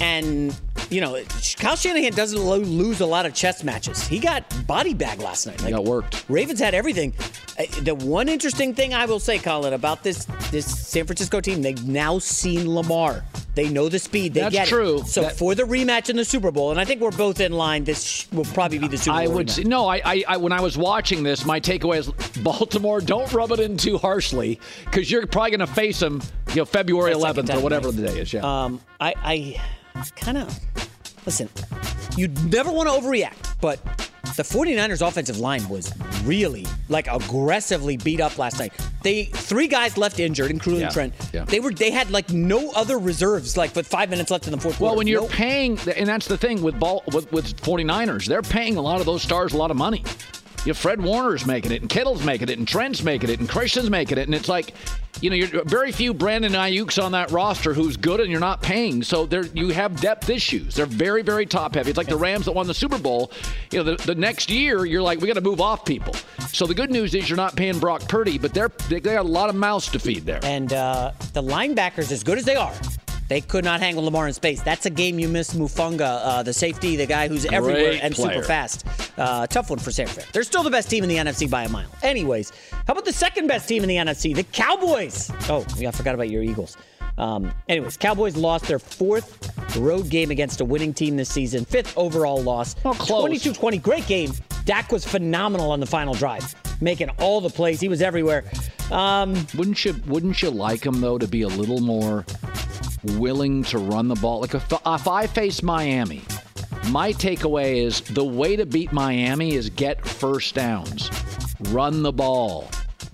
[0.01, 0.53] and
[0.89, 1.21] you know
[1.57, 4.05] Kyle Shanahan doesn't lo- lose a lot of chess matches.
[4.05, 5.61] He got body bag last night.
[5.61, 6.25] He got worked.
[6.27, 7.13] Ravens had everything.
[7.57, 11.61] Uh, The one interesting thing I will say, Colin, about this this San Francisco team,
[11.61, 13.23] they've now seen Lamar.
[13.55, 14.33] They know the speed.
[14.33, 14.69] They That's get it.
[14.69, 15.03] true.
[15.07, 17.53] So That- for the rematch in the Super Bowl, and I think we're both in
[17.53, 17.83] line.
[17.85, 19.21] This will probably be the Super Bowl.
[19.21, 19.87] I would say, no.
[19.87, 22.07] I, I, I when I was watching this, my takeaway is
[22.43, 22.99] Baltimore.
[23.01, 26.65] Don't rub it in too harshly because you're probably going to face them, you know,
[26.65, 28.33] February That's second 11th or whatever the day is.
[28.33, 28.41] Yeah.
[28.65, 29.13] Um, I,
[29.95, 30.59] I kind of
[31.25, 31.49] listen.
[32.17, 33.79] You never want to overreact, but
[34.35, 38.73] the 49ers offensive line was really like aggressively beat up last night.
[39.03, 41.13] They three guys left injured, including Yeah, Trent.
[41.33, 41.45] yeah.
[41.45, 44.57] They were they had like no other reserves like with 5 minutes left in the
[44.57, 44.91] fourth Well, quarter.
[44.91, 48.41] Well, when you're No- paying, and that's the thing with ball with, with 49ers, they're
[48.41, 50.03] paying a lot of those stars a lot of money.
[50.65, 53.47] You know, Fred Warner's making it, and Kittle's making it, and Trent's making it, and
[53.47, 54.73] Christian's making it, and it's like,
[55.21, 58.61] you know, you're very few Brandon Aiyuk's on that roster who's good, and you're not
[58.61, 59.03] paying.
[59.03, 60.75] So there, you have depth issues.
[60.75, 61.89] They're very, very top heavy.
[61.89, 63.31] It's like the Rams that won the Super Bowl.
[63.71, 66.13] You know, the, the next year you're like, we got to move off people.
[66.49, 69.27] So the good news is you're not paying Brock Purdy, but they're they got a
[69.27, 70.39] lot of mouths to feed there.
[70.43, 72.73] and uh, the linebackers, as good as they are,
[73.27, 74.61] they could not hang with Lamar in space.
[74.61, 78.35] That's a game you miss Hufanga, uh, the safety, the guy who's everywhere and player.
[78.35, 78.85] super fast.
[79.17, 80.27] Uh, tough one for San Fran.
[80.33, 81.87] They're still the best team in the NFC by a mile.
[82.03, 85.31] Anyways, how about the second best team in the NFC, the Cowboys?
[85.49, 86.77] Oh, yeah, I forgot about your Eagles.
[87.17, 91.97] Um, anyways, Cowboys lost their fourth road game against a winning team this season, fifth
[91.97, 92.75] overall loss.
[92.83, 93.21] Oh, close.
[93.21, 94.31] 22 20, great game.
[94.65, 97.79] Dak was phenomenal on the final drive, making all the plays.
[97.79, 98.43] He was everywhere.
[98.91, 102.23] Um, Wouldn't you wouldn't you like him though to be a little more
[103.17, 104.41] willing to run the ball?
[104.41, 106.23] Like if, if I face Miami,
[106.89, 111.09] my takeaway is the way to beat Miami is get first downs,
[111.69, 112.69] run the ball,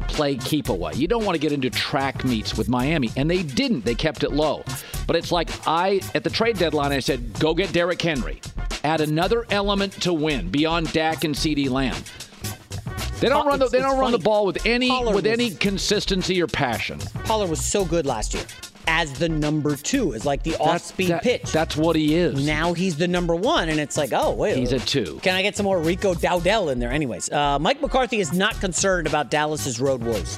[0.08, 0.94] play keep away.
[0.96, 3.86] You don't want to get into track meets with Miami, and they didn't.
[3.86, 4.64] They kept it low.
[5.08, 8.42] But it's like I at the trade deadline, I said, go get Derrick Henry,
[8.84, 11.96] add another element to win beyond Dak and CeeDee Lamb.
[13.20, 15.34] They don't run the it's- they don't run the ball with any Pollard with was-
[15.34, 17.00] any consistency or passion.
[17.26, 18.44] Pollard was so good last year
[18.88, 21.52] as the number two, as like the off-speed that- pitch.
[21.52, 22.46] That's what he is.
[22.46, 25.20] now he's the number one, and it's like, oh wait, He's a two.
[25.22, 26.92] Can I get some more Rico Dowdle in there?
[26.92, 30.38] Anyways, uh, Mike McCarthy is not concerned about Dallas's road woes.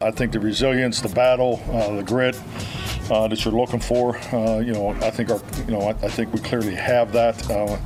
[0.00, 2.38] I think the resilience, the battle, uh, the grit
[3.10, 6.08] uh, that you're looking for, uh, you know, I think our, you know, I, I
[6.08, 7.50] think we clearly have that.
[7.50, 7.78] Uh,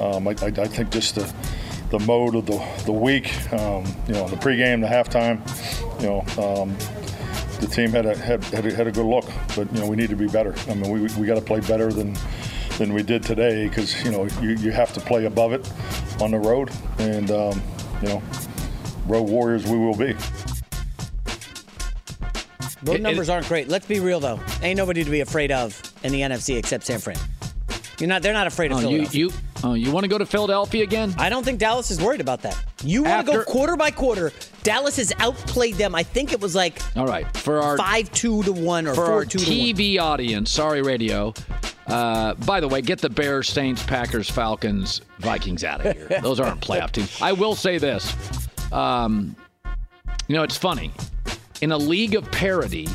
[0.00, 1.32] um, I, I, I think just the
[1.90, 5.40] the mode of the the week, um, you know, the pregame, the halftime,
[6.00, 6.62] you know.
[6.62, 6.76] Um,
[7.60, 9.24] the team had a, had, had, a, had a good look,
[9.56, 10.54] but you know we need to be better.
[10.68, 12.16] I mean, we, we got to play better than
[12.78, 15.70] than we did today because you know you, you have to play above it
[16.20, 17.62] on the road, and um,
[18.02, 18.22] you know,
[19.06, 20.14] road warriors we will be.
[22.84, 23.68] Road It- numbers it- aren't great.
[23.68, 24.38] Let's be real though.
[24.62, 27.18] Ain't nobody to be afraid of in the NFC except San Fran.
[27.98, 28.22] You're not.
[28.22, 29.20] They're not afraid of Oh, you Philadelphia.
[29.20, 29.30] you
[29.64, 31.12] oh, you want to go to Philadelphia again?
[31.18, 32.56] I don't think Dallas is worried about that.
[32.84, 34.32] You want to go quarter by quarter.
[34.62, 35.94] Dallas has outplayed them.
[35.94, 39.06] I think it was like All right, for our five two to one or for
[39.06, 39.58] four our two to one.
[39.58, 41.32] TV audience, sorry radio.
[41.86, 46.06] Uh, by the way, get the Bears, Saints, Packers, Falcons, Vikings out of here.
[46.22, 47.16] Those aren't playoff teams.
[47.22, 48.14] I will say this.
[48.72, 49.34] Um,
[50.26, 50.90] you know, it's funny.
[51.62, 52.86] in a league of parity,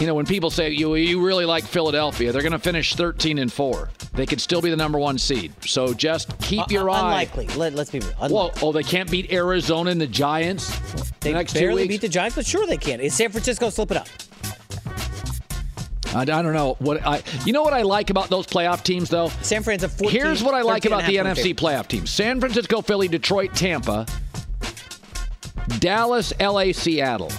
[0.00, 3.38] you know, when people say you you really like Philadelphia, they're going to finish 13
[3.38, 3.90] and 4.
[4.14, 5.52] They could still be the number 1 seed.
[5.64, 7.00] So just keep Uh, your eye.
[7.00, 7.46] Unlikely.
[7.48, 8.14] Let, us be real.
[8.30, 10.68] Well, oh, they can't beat Arizona and the Giants
[11.20, 13.00] they the barely beat the Giants, but sure they can.
[13.00, 14.08] Is San Francisco slip it up?
[16.14, 17.22] I, I don't know what I.
[17.44, 19.28] You know what I like about those playoff teams, though.
[19.42, 20.10] San Fran's a 14.
[20.10, 24.06] Here's what I like about the NFC playoff teams: San Francisco, Philly, Detroit, Tampa,
[25.80, 27.30] Dallas, LA, Seattle.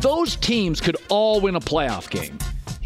[0.00, 2.38] Those teams could all win a playoff game.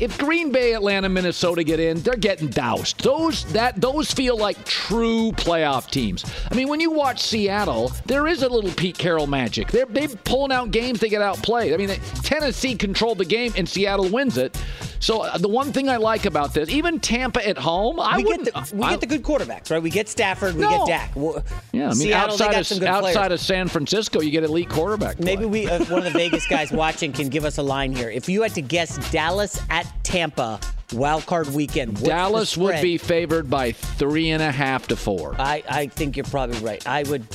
[0.02, 3.02] If Green Bay, Atlanta, Minnesota get in, they're getting doused.
[3.04, 6.24] Those that those feel like true playoff teams.
[6.50, 9.68] I mean, when you watch Seattle, there is a little Pete Carroll magic.
[9.70, 11.72] They're they're pulling out games, they get outplayed.
[11.72, 11.90] I mean,
[12.24, 14.60] Tennessee controlled the game and Seattle wins it.
[14.98, 18.24] So uh, the one thing I like about this, even Tampa at home, I we
[18.24, 18.52] wouldn't.
[18.52, 19.82] get the, we I- get the good quarterbacks, right?
[19.82, 20.86] We get Stafford, we No.
[20.86, 21.12] get Dak.
[21.14, 23.32] Well, yeah, I mean, Seattle, outside of outside players.
[23.32, 25.16] of San Francisco, you get elite quarterback.
[25.16, 25.24] play.
[25.36, 28.10] Maybe we, uh, one of the Vegas guys watching can give us a line here.
[28.10, 30.60] If you had to guess Dallas at Tampa
[30.92, 35.34] wild card weekend, what's Dallas would be favored by three and a half to four.
[35.38, 36.86] I, I think you're probably right.
[36.86, 37.26] I would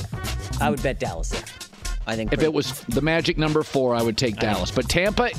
[0.60, 1.44] I would bet Dallas there.
[2.06, 4.70] I think If it was the magic number four, I would take Dallas.
[4.70, 5.30] But Tampa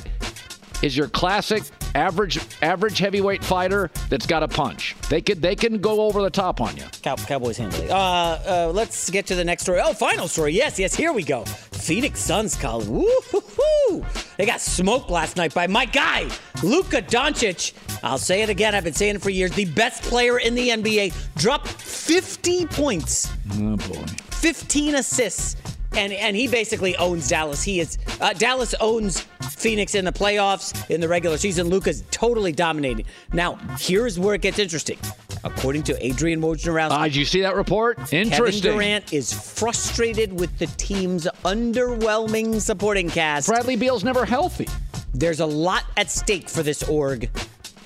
[0.84, 1.64] is your classic
[1.96, 4.96] average average heavyweight fighter that's got a punch.
[5.10, 6.84] They could they can go over the top on you.
[7.02, 7.90] Cow- Cowboys handily.
[7.90, 9.82] Uh, uh, let's get to the next story.
[9.84, 10.54] Oh, final story.
[10.54, 10.94] Yes, yes.
[10.94, 11.44] Here we go.
[11.90, 12.88] Phoenix Suns, Colin.
[12.88, 14.06] Woo-hoo-hoo.
[14.38, 16.30] They got smoked last night by my guy,
[16.62, 17.74] Luka Doncic.
[18.04, 18.76] I'll say it again.
[18.76, 19.50] I've been saying it for years.
[19.54, 24.06] The best player in the NBA dropped 50 points, Oh boy.
[24.30, 25.56] 15 assists,
[25.96, 27.64] and and he basically owns Dallas.
[27.64, 31.68] He is uh, Dallas owns Phoenix in the playoffs in the regular season.
[31.70, 33.06] Luka's totally dominating.
[33.34, 34.98] Now here's where it gets interesting.
[35.44, 37.98] According to Adrian Wojnarowski, Ah, did you see that report?
[38.12, 38.62] Interesting.
[38.62, 43.48] Kevin Durant is frustrated with the team's underwhelming supporting cast.
[43.48, 44.68] Bradley Beal's never healthy.
[45.14, 47.30] There's a lot at stake for this org.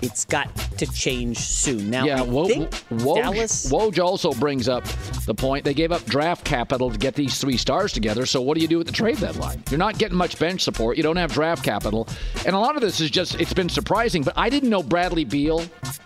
[0.04, 1.90] It's got to change soon.
[1.90, 3.72] Now, yeah, I Wo- think Woj, Dallas.
[3.72, 4.84] Woj also brings up
[5.26, 8.26] the point they gave up draft capital to get these three stars together.
[8.26, 9.64] So what do you do at the trade deadline?
[9.70, 10.98] You're not getting much bench support.
[10.98, 12.08] You don't have draft capital,
[12.46, 14.24] and a lot of this is just it's been surprising.
[14.24, 15.64] But I didn't know Bradley Beal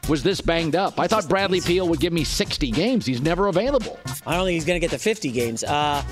[0.07, 0.99] was this banged up.
[0.99, 3.05] I thought Bradley Beal would give me 60 games.
[3.05, 3.99] He's never available.
[4.27, 5.63] I don't think he's going to get the 50 games.
[5.63, 6.03] Uh,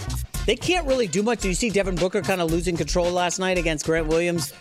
[0.45, 1.41] they can't really do much.
[1.41, 4.53] Did you see Devin Booker kind of losing control last night against Grant Williams?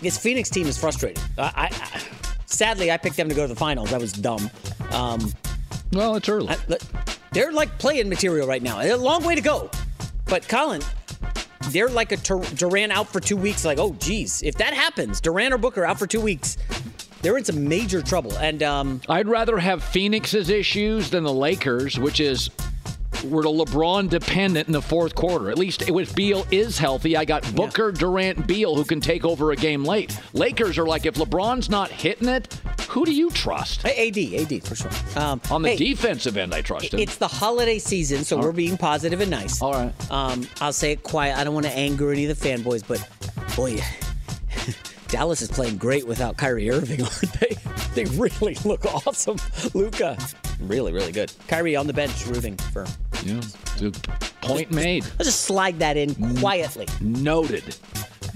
[0.00, 1.22] This Phoenix team is frustrated.
[1.38, 2.02] I, I,
[2.54, 3.90] sadly, I picked them to go to the finals.
[3.90, 4.50] That was dumb.
[4.92, 5.32] Um,
[5.92, 6.48] well, it's early.
[6.48, 6.56] I,
[7.32, 8.80] they're like playing material right now.
[8.80, 9.70] A long way to go.
[10.26, 10.80] But Colin,
[11.70, 13.64] they're like a Dur- Durant out for two weeks.
[13.64, 16.56] Like, oh, geez, if that happens, Durant or Booker out for two weeks,
[17.22, 18.36] they're in some major trouble.
[18.38, 22.50] And um, I'd rather have Phoenix's issues than the Lakers, which is
[23.24, 25.50] we're LeBron dependent in the fourth quarter.
[25.50, 29.52] At least if Beal is healthy, I got Booker, Durant, Beal who can take over
[29.52, 30.18] a game late.
[30.32, 32.52] Lakers are like if LeBron's not hitting it,
[32.88, 33.84] who do you trust?
[33.84, 34.90] AD, AD for sure.
[35.20, 37.00] Um, On the hey, defensive end, I trust him.
[37.00, 39.60] It's the holiday season, so we're being positive and nice.
[39.60, 40.10] All right.
[40.10, 41.36] Um, I'll say it quiet.
[41.36, 43.06] I don't want to anger any of the fanboys, but
[43.56, 43.78] boy,
[45.08, 47.56] Dallas is playing great without Kyrie Irving, aren't they?
[47.94, 49.38] They really look awesome.
[49.72, 50.16] Luka,
[50.68, 51.32] really, really good.
[51.48, 52.86] Kyrie on the bench rooting for.
[53.24, 53.40] Yeah,
[54.42, 55.04] point made.
[55.04, 56.86] Let's just slide that in quietly.
[57.00, 57.76] Noted.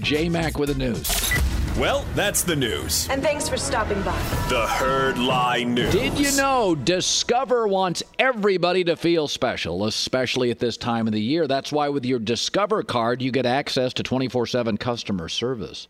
[0.01, 1.38] J Mac with the news.
[1.79, 3.07] Well, that's the news.
[3.09, 4.11] And thanks for stopping by.
[4.49, 5.93] The Herd Lie News.
[5.93, 11.21] Did you know Discover wants everybody to feel special, especially at this time of the
[11.21, 11.47] year?
[11.47, 15.87] That's why with your Discover card, you get access to 24 7 customer service,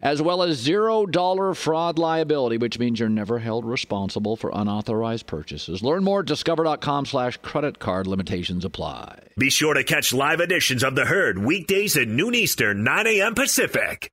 [0.00, 5.82] as well as $0 fraud liability, which means you're never held responsible for unauthorized purchases.
[5.82, 8.06] Learn more at discover.com slash credit card.
[8.06, 9.18] Limitations apply.
[9.36, 13.34] Be sure to catch live editions of The Herd weekdays at noon Eastern, 9 a.m.
[13.34, 14.12] Pacific.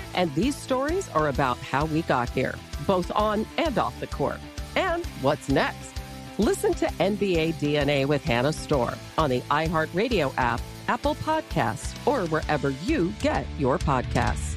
[0.13, 2.55] And these stories are about how we got here,
[2.85, 4.39] both on and off the court.
[4.75, 5.93] And what's next?
[6.37, 12.71] Listen to NBA DNA with Hannah Storm on the iHeartRadio app, Apple Podcasts, or wherever
[12.85, 14.55] you get your podcasts.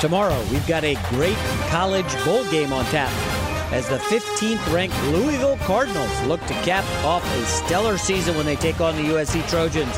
[0.00, 1.36] Tomorrow, we've got a great
[1.68, 3.35] college bowl game on tap
[3.72, 8.56] as the 15th ranked Louisville Cardinals look to cap off a stellar season when they
[8.56, 9.96] take on the USC Trojans.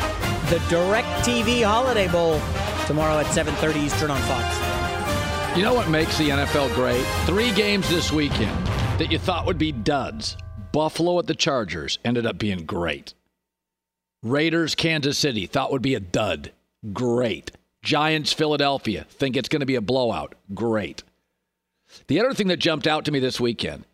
[0.51, 2.41] The Direct TV Holiday Bowl
[2.87, 5.57] tomorrow at 7:30 Eastern on Fox.
[5.57, 7.05] You know what makes the NFL great?
[7.27, 8.67] Three games this weekend
[8.99, 10.37] that you thought would be duds.
[10.73, 13.15] Buffalo at the Chargers ended up being great.
[14.23, 16.53] Raiders Kansas City thought would be a dud.
[16.93, 17.53] Great.
[17.83, 20.35] Giants Philadelphia think it's going to be a blowout.
[20.55, 21.03] Great.
[22.07, 23.85] The other thing that jumped out to me this weekend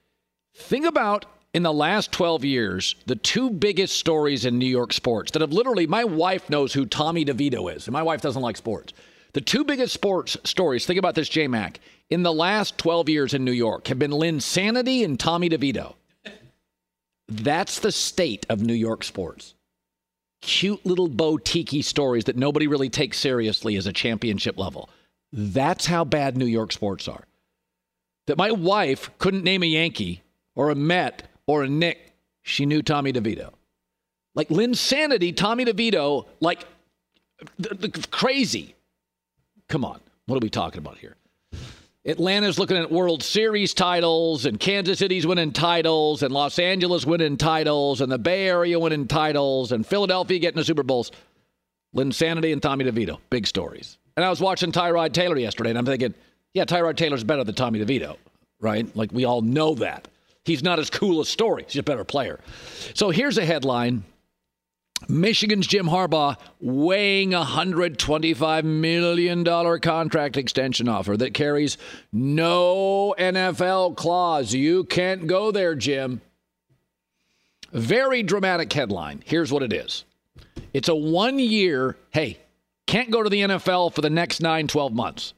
[0.57, 5.31] think about in the last 12 years the two biggest stories in New York sports
[5.33, 8.57] that have literally, my wife knows who Tommy DeVito is, and my wife doesn't like
[8.57, 8.93] sports.
[9.33, 11.81] The two biggest sports stories, think about this, J Mac,
[12.11, 15.95] in the last 12 years in New York have been Linsanity and Tommy DeVito.
[17.29, 19.55] That's the state of New York sports.
[20.43, 24.91] Cute little boutique stories that nobody really takes seriously as a championship level.
[25.33, 27.25] That's how bad New York sports are
[28.27, 30.23] that my wife couldn't name a Yankee
[30.55, 32.13] or a Met or a Knick.
[32.43, 33.53] She knew Tommy DeVito.
[34.35, 36.67] Like Linsanity, Tommy DeVito, like
[37.59, 38.75] the, crazy.
[39.69, 40.01] Come on.
[40.27, 41.17] What are we talking about here?
[42.07, 47.39] Atlanta's looking at World Series titles, and Kansas City's winning titles, and Los Angeles winning
[47.39, 51.11] titles, and the Bay Area winning titles, and Philadelphia getting the Super Bowls.
[51.97, 53.97] Linsanity and Tommy DeVito, big stories.
[54.17, 56.13] And I was watching Tyrod Taylor yesterday, and I'm thinking,
[56.55, 58.17] yeah, Tyrod Taylor's better than Tommy DeVito,
[58.61, 58.95] right?
[58.97, 60.09] Like we all know that.
[60.45, 61.65] He's not as cool a story.
[61.67, 62.39] He's a better player.
[62.95, 64.05] So here's a headline.
[65.09, 71.77] Michigan's Jim Harbaugh weighing a $125 million contract extension offer that carries
[72.13, 74.55] no NFL clause.
[74.55, 76.21] You can't go there, Jim.
[77.73, 79.23] Very dramatic headline.
[79.27, 80.05] Here's what it is
[80.73, 82.39] it's a one year, hey,
[82.87, 85.35] can't go to the NFL for the next nine, 12 months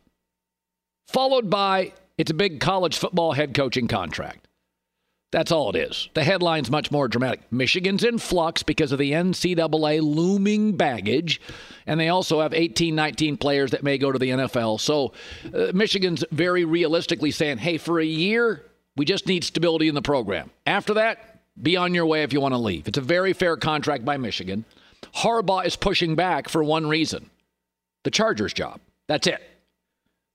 [1.07, 4.47] followed by it's a big college football head coaching contract.
[5.33, 6.09] That's all it is.
[6.15, 7.41] The headline's much more dramatic.
[7.51, 11.41] Michigan's in flux because of the NCAA looming baggage,
[11.87, 14.81] and they also have 18, 19 players that may go to the NFL.
[14.81, 15.13] So
[15.53, 18.65] uh, Michigan's very realistically saying, hey, for a year,
[18.97, 20.51] we just need stability in the program.
[20.65, 22.87] After that, be on your way if you want to leave.
[22.87, 24.65] It's a very fair contract by Michigan.
[25.17, 27.31] Harbaugh is pushing back for one reason
[28.05, 28.81] the Chargers job.
[29.09, 29.43] That's it.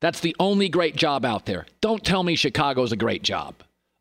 [0.01, 1.65] That's the only great job out there.
[1.79, 3.55] Don't tell me Chicago's a great job.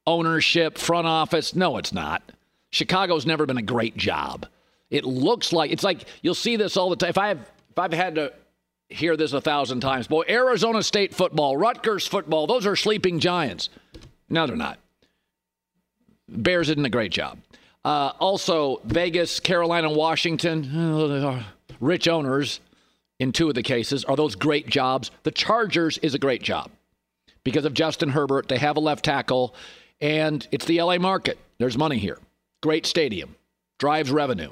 [0.07, 2.23] Ownership, front office, no, it's not.
[2.71, 4.47] Chicago's never been a great job.
[4.91, 7.11] It looks like it's like you'll see this all the time.
[7.11, 7.39] If I have
[7.71, 8.33] if I've had to
[8.89, 13.69] hear this a thousand times, boy, Arizona State football, Rutgers football, those are sleeping giants.
[14.29, 14.79] No, they're not.
[16.29, 17.39] Bears did not a great job.
[17.85, 21.45] Uh, also, Vegas, Carolina, Washington,
[21.81, 22.61] rich owners
[23.21, 24.05] in two of the cases.
[24.07, 25.13] Are those great jobs?
[25.23, 26.71] The Chargers is a great job
[27.45, 28.49] because of Justin Herbert.
[28.49, 29.55] They have a left tackle,
[30.01, 31.39] and it's the LA market.
[31.59, 32.19] There's money here.
[32.63, 33.37] Great stadium,
[33.79, 34.51] drives revenue.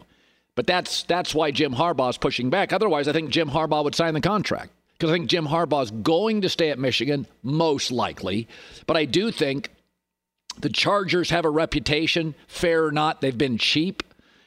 [0.54, 2.72] But that's that's why Jim Harbaugh is pushing back.
[2.72, 4.70] Otherwise, I think Jim Harbaugh would sign the contract.
[4.92, 8.48] because I think Jim Harbaugh is going to stay at Michigan, most likely.
[8.86, 9.70] But I do think
[10.58, 14.02] the Chargers have a reputation, fair or not, they've been cheap,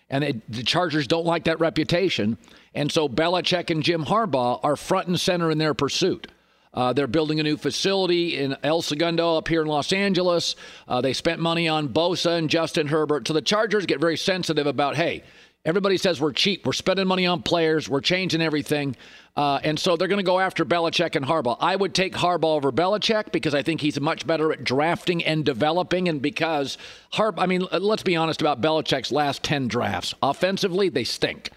[0.10, 2.38] and the Chargers don't like that reputation.
[2.74, 6.28] And so Belichick and Jim Harbaugh are front and center in their pursuit.
[6.74, 10.56] Uh, they're building a new facility in El Segundo up here in Los Angeles.
[10.88, 13.28] Uh, they spent money on Bosa and Justin Herbert.
[13.28, 15.24] So the Chargers get very sensitive about, hey,
[15.66, 16.66] everybody says we're cheap.
[16.66, 17.90] We're spending money on players.
[17.90, 18.96] We're changing everything.
[19.36, 21.58] Uh, and so they're going to go after Belichick and Harbaugh.
[21.60, 25.44] I would take Harbaugh over Belichick because I think he's much better at drafting and
[25.44, 26.08] developing.
[26.08, 26.78] And because
[27.12, 30.14] Harb, I mean, let's be honest about Belichick's last 10 drafts.
[30.22, 31.50] Offensively, they stink.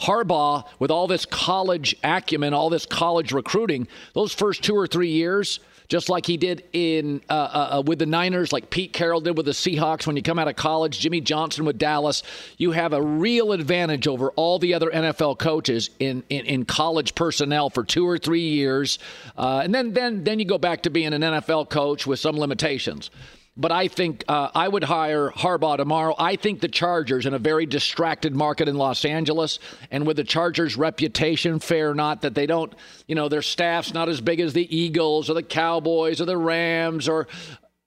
[0.00, 5.10] Harbaugh, with all this college acumen, all this college recruiting, those first two or three
[5.10, 9.20] years, just like he did in uh, uh, uh, with the Niners, like Pete Carroll
[9.20, 12.22] did with the Seahawks when you come out of college, Jimmy Johnson with Dallas,
[12.58, 17.14] you have a real advantage over all the other NFL coaches in, in, in college
[17.14, 18.98] personnel for two or three years,
[19.36, 22.36] uh, and then then then you go back to being an NFL coach with some
[22.36, 23.10] limitations
[23.56, 26.14] but I think uh, I would hire Harbaugh tomorrow.
[26.18, 29.58] I think the Chargers, in a very distracted market in Los Angeles,
[29.90, 32.74] and with the Chargers' reputation, fair or not, that they don't,
[33.06, 36.36] you know, their staff's not as big as the Eagles or the Cowboys or the
[36.36, 37.28] Rams or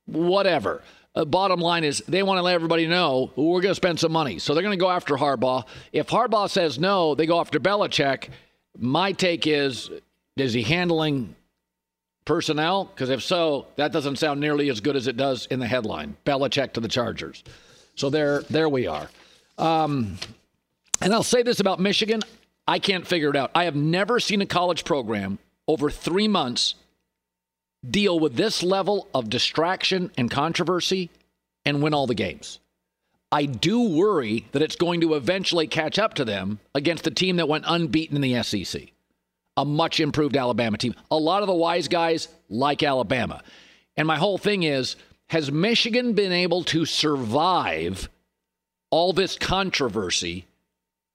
[0.05, 0.81] whatever.
[1.13, 4.11] Uh, bottom line is they want to let everybody know we're going to spend some
[4.11, 4.39] money.
[4.39, 5.65] So they're going to go after Harbaugh.
[5.91, 8.29] If Harbaugh says no, they go after Belichick.
[8.77, 9.89] My take is,
[10.37, 11.35] is he handling
[12.29, 12.85] personnel?
[12.85, 16.15] Because if so, that doesn't sound nearly as good as it does in the headline.
[16.27, 17.43] Belichick to the Chargers.
[17.95, 19.09] So there, there we are.
[19.57, 20.15] Um,
[21.01, 22.21] and I'll say this about Michigan:
[22.67, 23.49] I can't figure it out.
[23.55, 26.75] I have never seen a college program over three months
[27.89, 31.09] deal with this level of distraction and controversy
[31.65, 32.59] and win all the games.
[33.31, 37.37] I do worry that it's going to eventually catch up to them against the team
[37.37, 38.91] that went unbeaten in the SEC
[39.59, 40.95] a much improved Alabama team.
[41.11, 43.43] A lot of the wise guys like Alabama.
[43.97, 44.95] And my whole thing is
[45.27, 48.09] has Michigan been able to survive
[48.89, 50.45] all this controversy?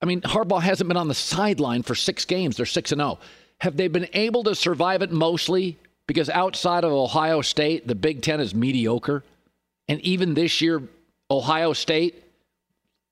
[0.03, 2.59] I mean, Harbaugh hasn't been on the sideline for six games.
[2.59, 3.19] They're 6 and 0.
[3.63, 8.21] Have they been able to survive it mostly because outside of Ohio State, the Big
[8.21, 9.25] Ten is mediocre?
[9.89, 10.83] And even this year,
[11.31, 12.23] Ohio State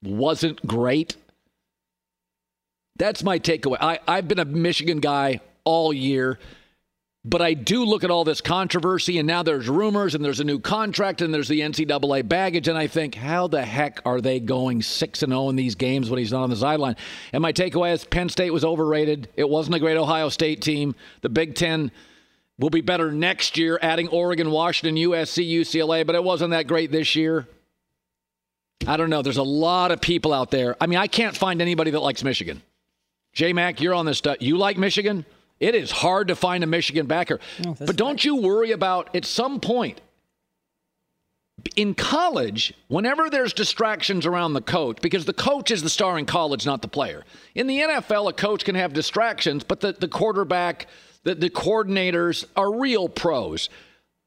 [0.03, 1.17] wasn't great.
[2.97, 3.79] That's my takeaway.
[3.81, 6.39] I, I've been a Michigan guy all year,
[7.25, 10.45] but I do look at all this controversy, and now there's rumors, and there's a
[10.45, 14.41] new contract, and there's the NCAA baggage, and I think, how the heck are they
[14.41, 16.97] going 6 and 0 in these games when he's not on the sideline?
[17.33, 19.29] And my takeaway is Penn State was overrated.
[19.37, 20.95] It wasn't a great Ohio State team.
[21.21, 21.93] The Big Ten
[22.59, 26.93] will be better next year, adding Oregon, Washington, USC, UCLA, but it wasn't that great
[26.93, 27.49] this year.
[28.87, 29.23] I don't know.
[29.23, 30.77] There's a lot of people out there.
[30.81, 32.63] I mean, I can't find anybody that likes Michigan.
[33.33, 34.37] J Mac, you're on this stuff.
[34.41, 35.25] You like Michigan?
[35.61, 37.39] It is hard to find a Michigan backer.
[37.61, 40.01] Oh, no, but don't you worry about at some point
[41.77, 46.27] in college, whenever there's distractions around the coach, because the coach is the star in
[46.27, 47.25] college, not the player.
[47.55, 50.89] In the NFL, a coach can have distractions, but the, the quarterback,
[51.23, 53.69] the, the coordinators are real pros.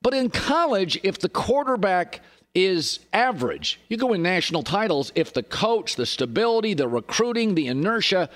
[0.01, 2.21] But in college, if the quarterback–
[2.55, 3.81] is average.
[3.89, 8.29] You go win national titles if the coach, the stability, the recruiting, the inertia,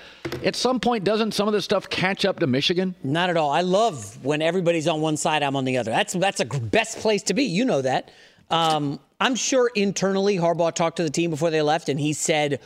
[0.44, 2.94] at some point, doesn't some of this stuff catch up to Michigan?
[3.02, 3.50] Not at all.
[3.50, 5.90] I love when everybody's on one side, I'm on the other.
[5.90, 7.44] That's that's a best place to be.
[7.44, 8.12] You know that.
[8.50, 12.60] Um, I'm sure internally Harbaugh talked to the team before they left, and he said,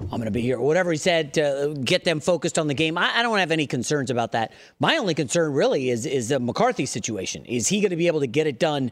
[0.00, 2.98] I'm going to be here, whatever he said to get them focused on the game.
[2.98, 4.52] I, I, don't have any concerns about that.
[4.80, 7.44] My only concern really is is the McCarthy situation.
[7.46, 8.90] Is he going to be able to get it done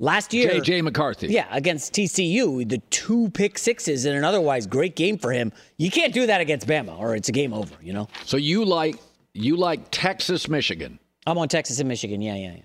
[0.00, 0.82] Last year, J.J.
[0.82, 1.28] McCarthy.
[1.28, 5.52] Yeah, against TCU, the two pick sixes in an otherwise great game for him.
[5.76, 7.76] You can't do that against Bama, or it's a game over.
[7.80, 8.08] You know.
[8.24, 8.96] So you like
[9.34, 10.98] you like Texas, Michigan.
[11.26, 12.20] I'm on Texas and Michigan.
[12.20, 12.62] Yeah, yeah, yeah.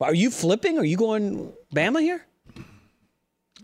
[0.00, 0.78] Are you flipping?
[0.78, 2.26] Are you going Bama here?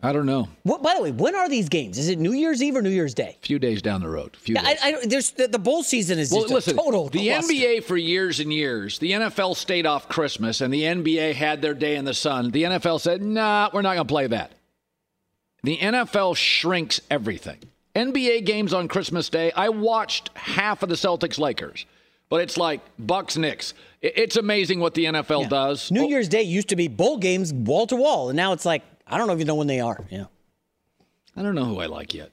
[0.02, 0.48] I don't know.
[0.62, 1.98] What, by the way, when are these games?
[1.98, 3.36] Is it New Year's Eve or New Year's Day?
[3.42, 4.34] A few days down the road.
[4.36, 7.10] Few yeah, I, I, there's the, the, bowl season is well, listen, total.
[7.10, 7.52] The cluster.
[7.52, 11.74] NBA for years and years, the NFL stayed off Christmas, and the NBA had their
[11.74, 12.50] day in the sun.
[12.50, 14.52] The NFL said, "Nah, we're not going to play that."
[15.62, 17.58] The NFL shrinks everything.
[17.94, 19.52] NBA games on Christmas Day.
[19.52, 21.84] I watched half of the Celtics Lakers,
[22.30, 23.74] but it's like Bucks Knicks.
[24.00, 25.48] It's amazing what the NFL yeah.
[25.48, 25.90] does.
[25.90, 28.82] New Year's Day used to be bowl games wall to wall, and now it's like
[29.10, 29.98] I don't know if you know when they are.
[30.08, 30.26] Yeah.
[31.36, 32.30] I don't know who I like yet.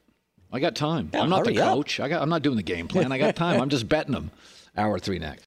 [0.52, 1.10] I got time.
[1.14, 2.00] Yeah, I'm not the coach.
[2.00, 3.12] I got, I'm not doing the game plan.
[3.12, 3.60] I got time.
[3.62, 4.32] I'm just betting them.
[4.78, 5.47] Hour three next.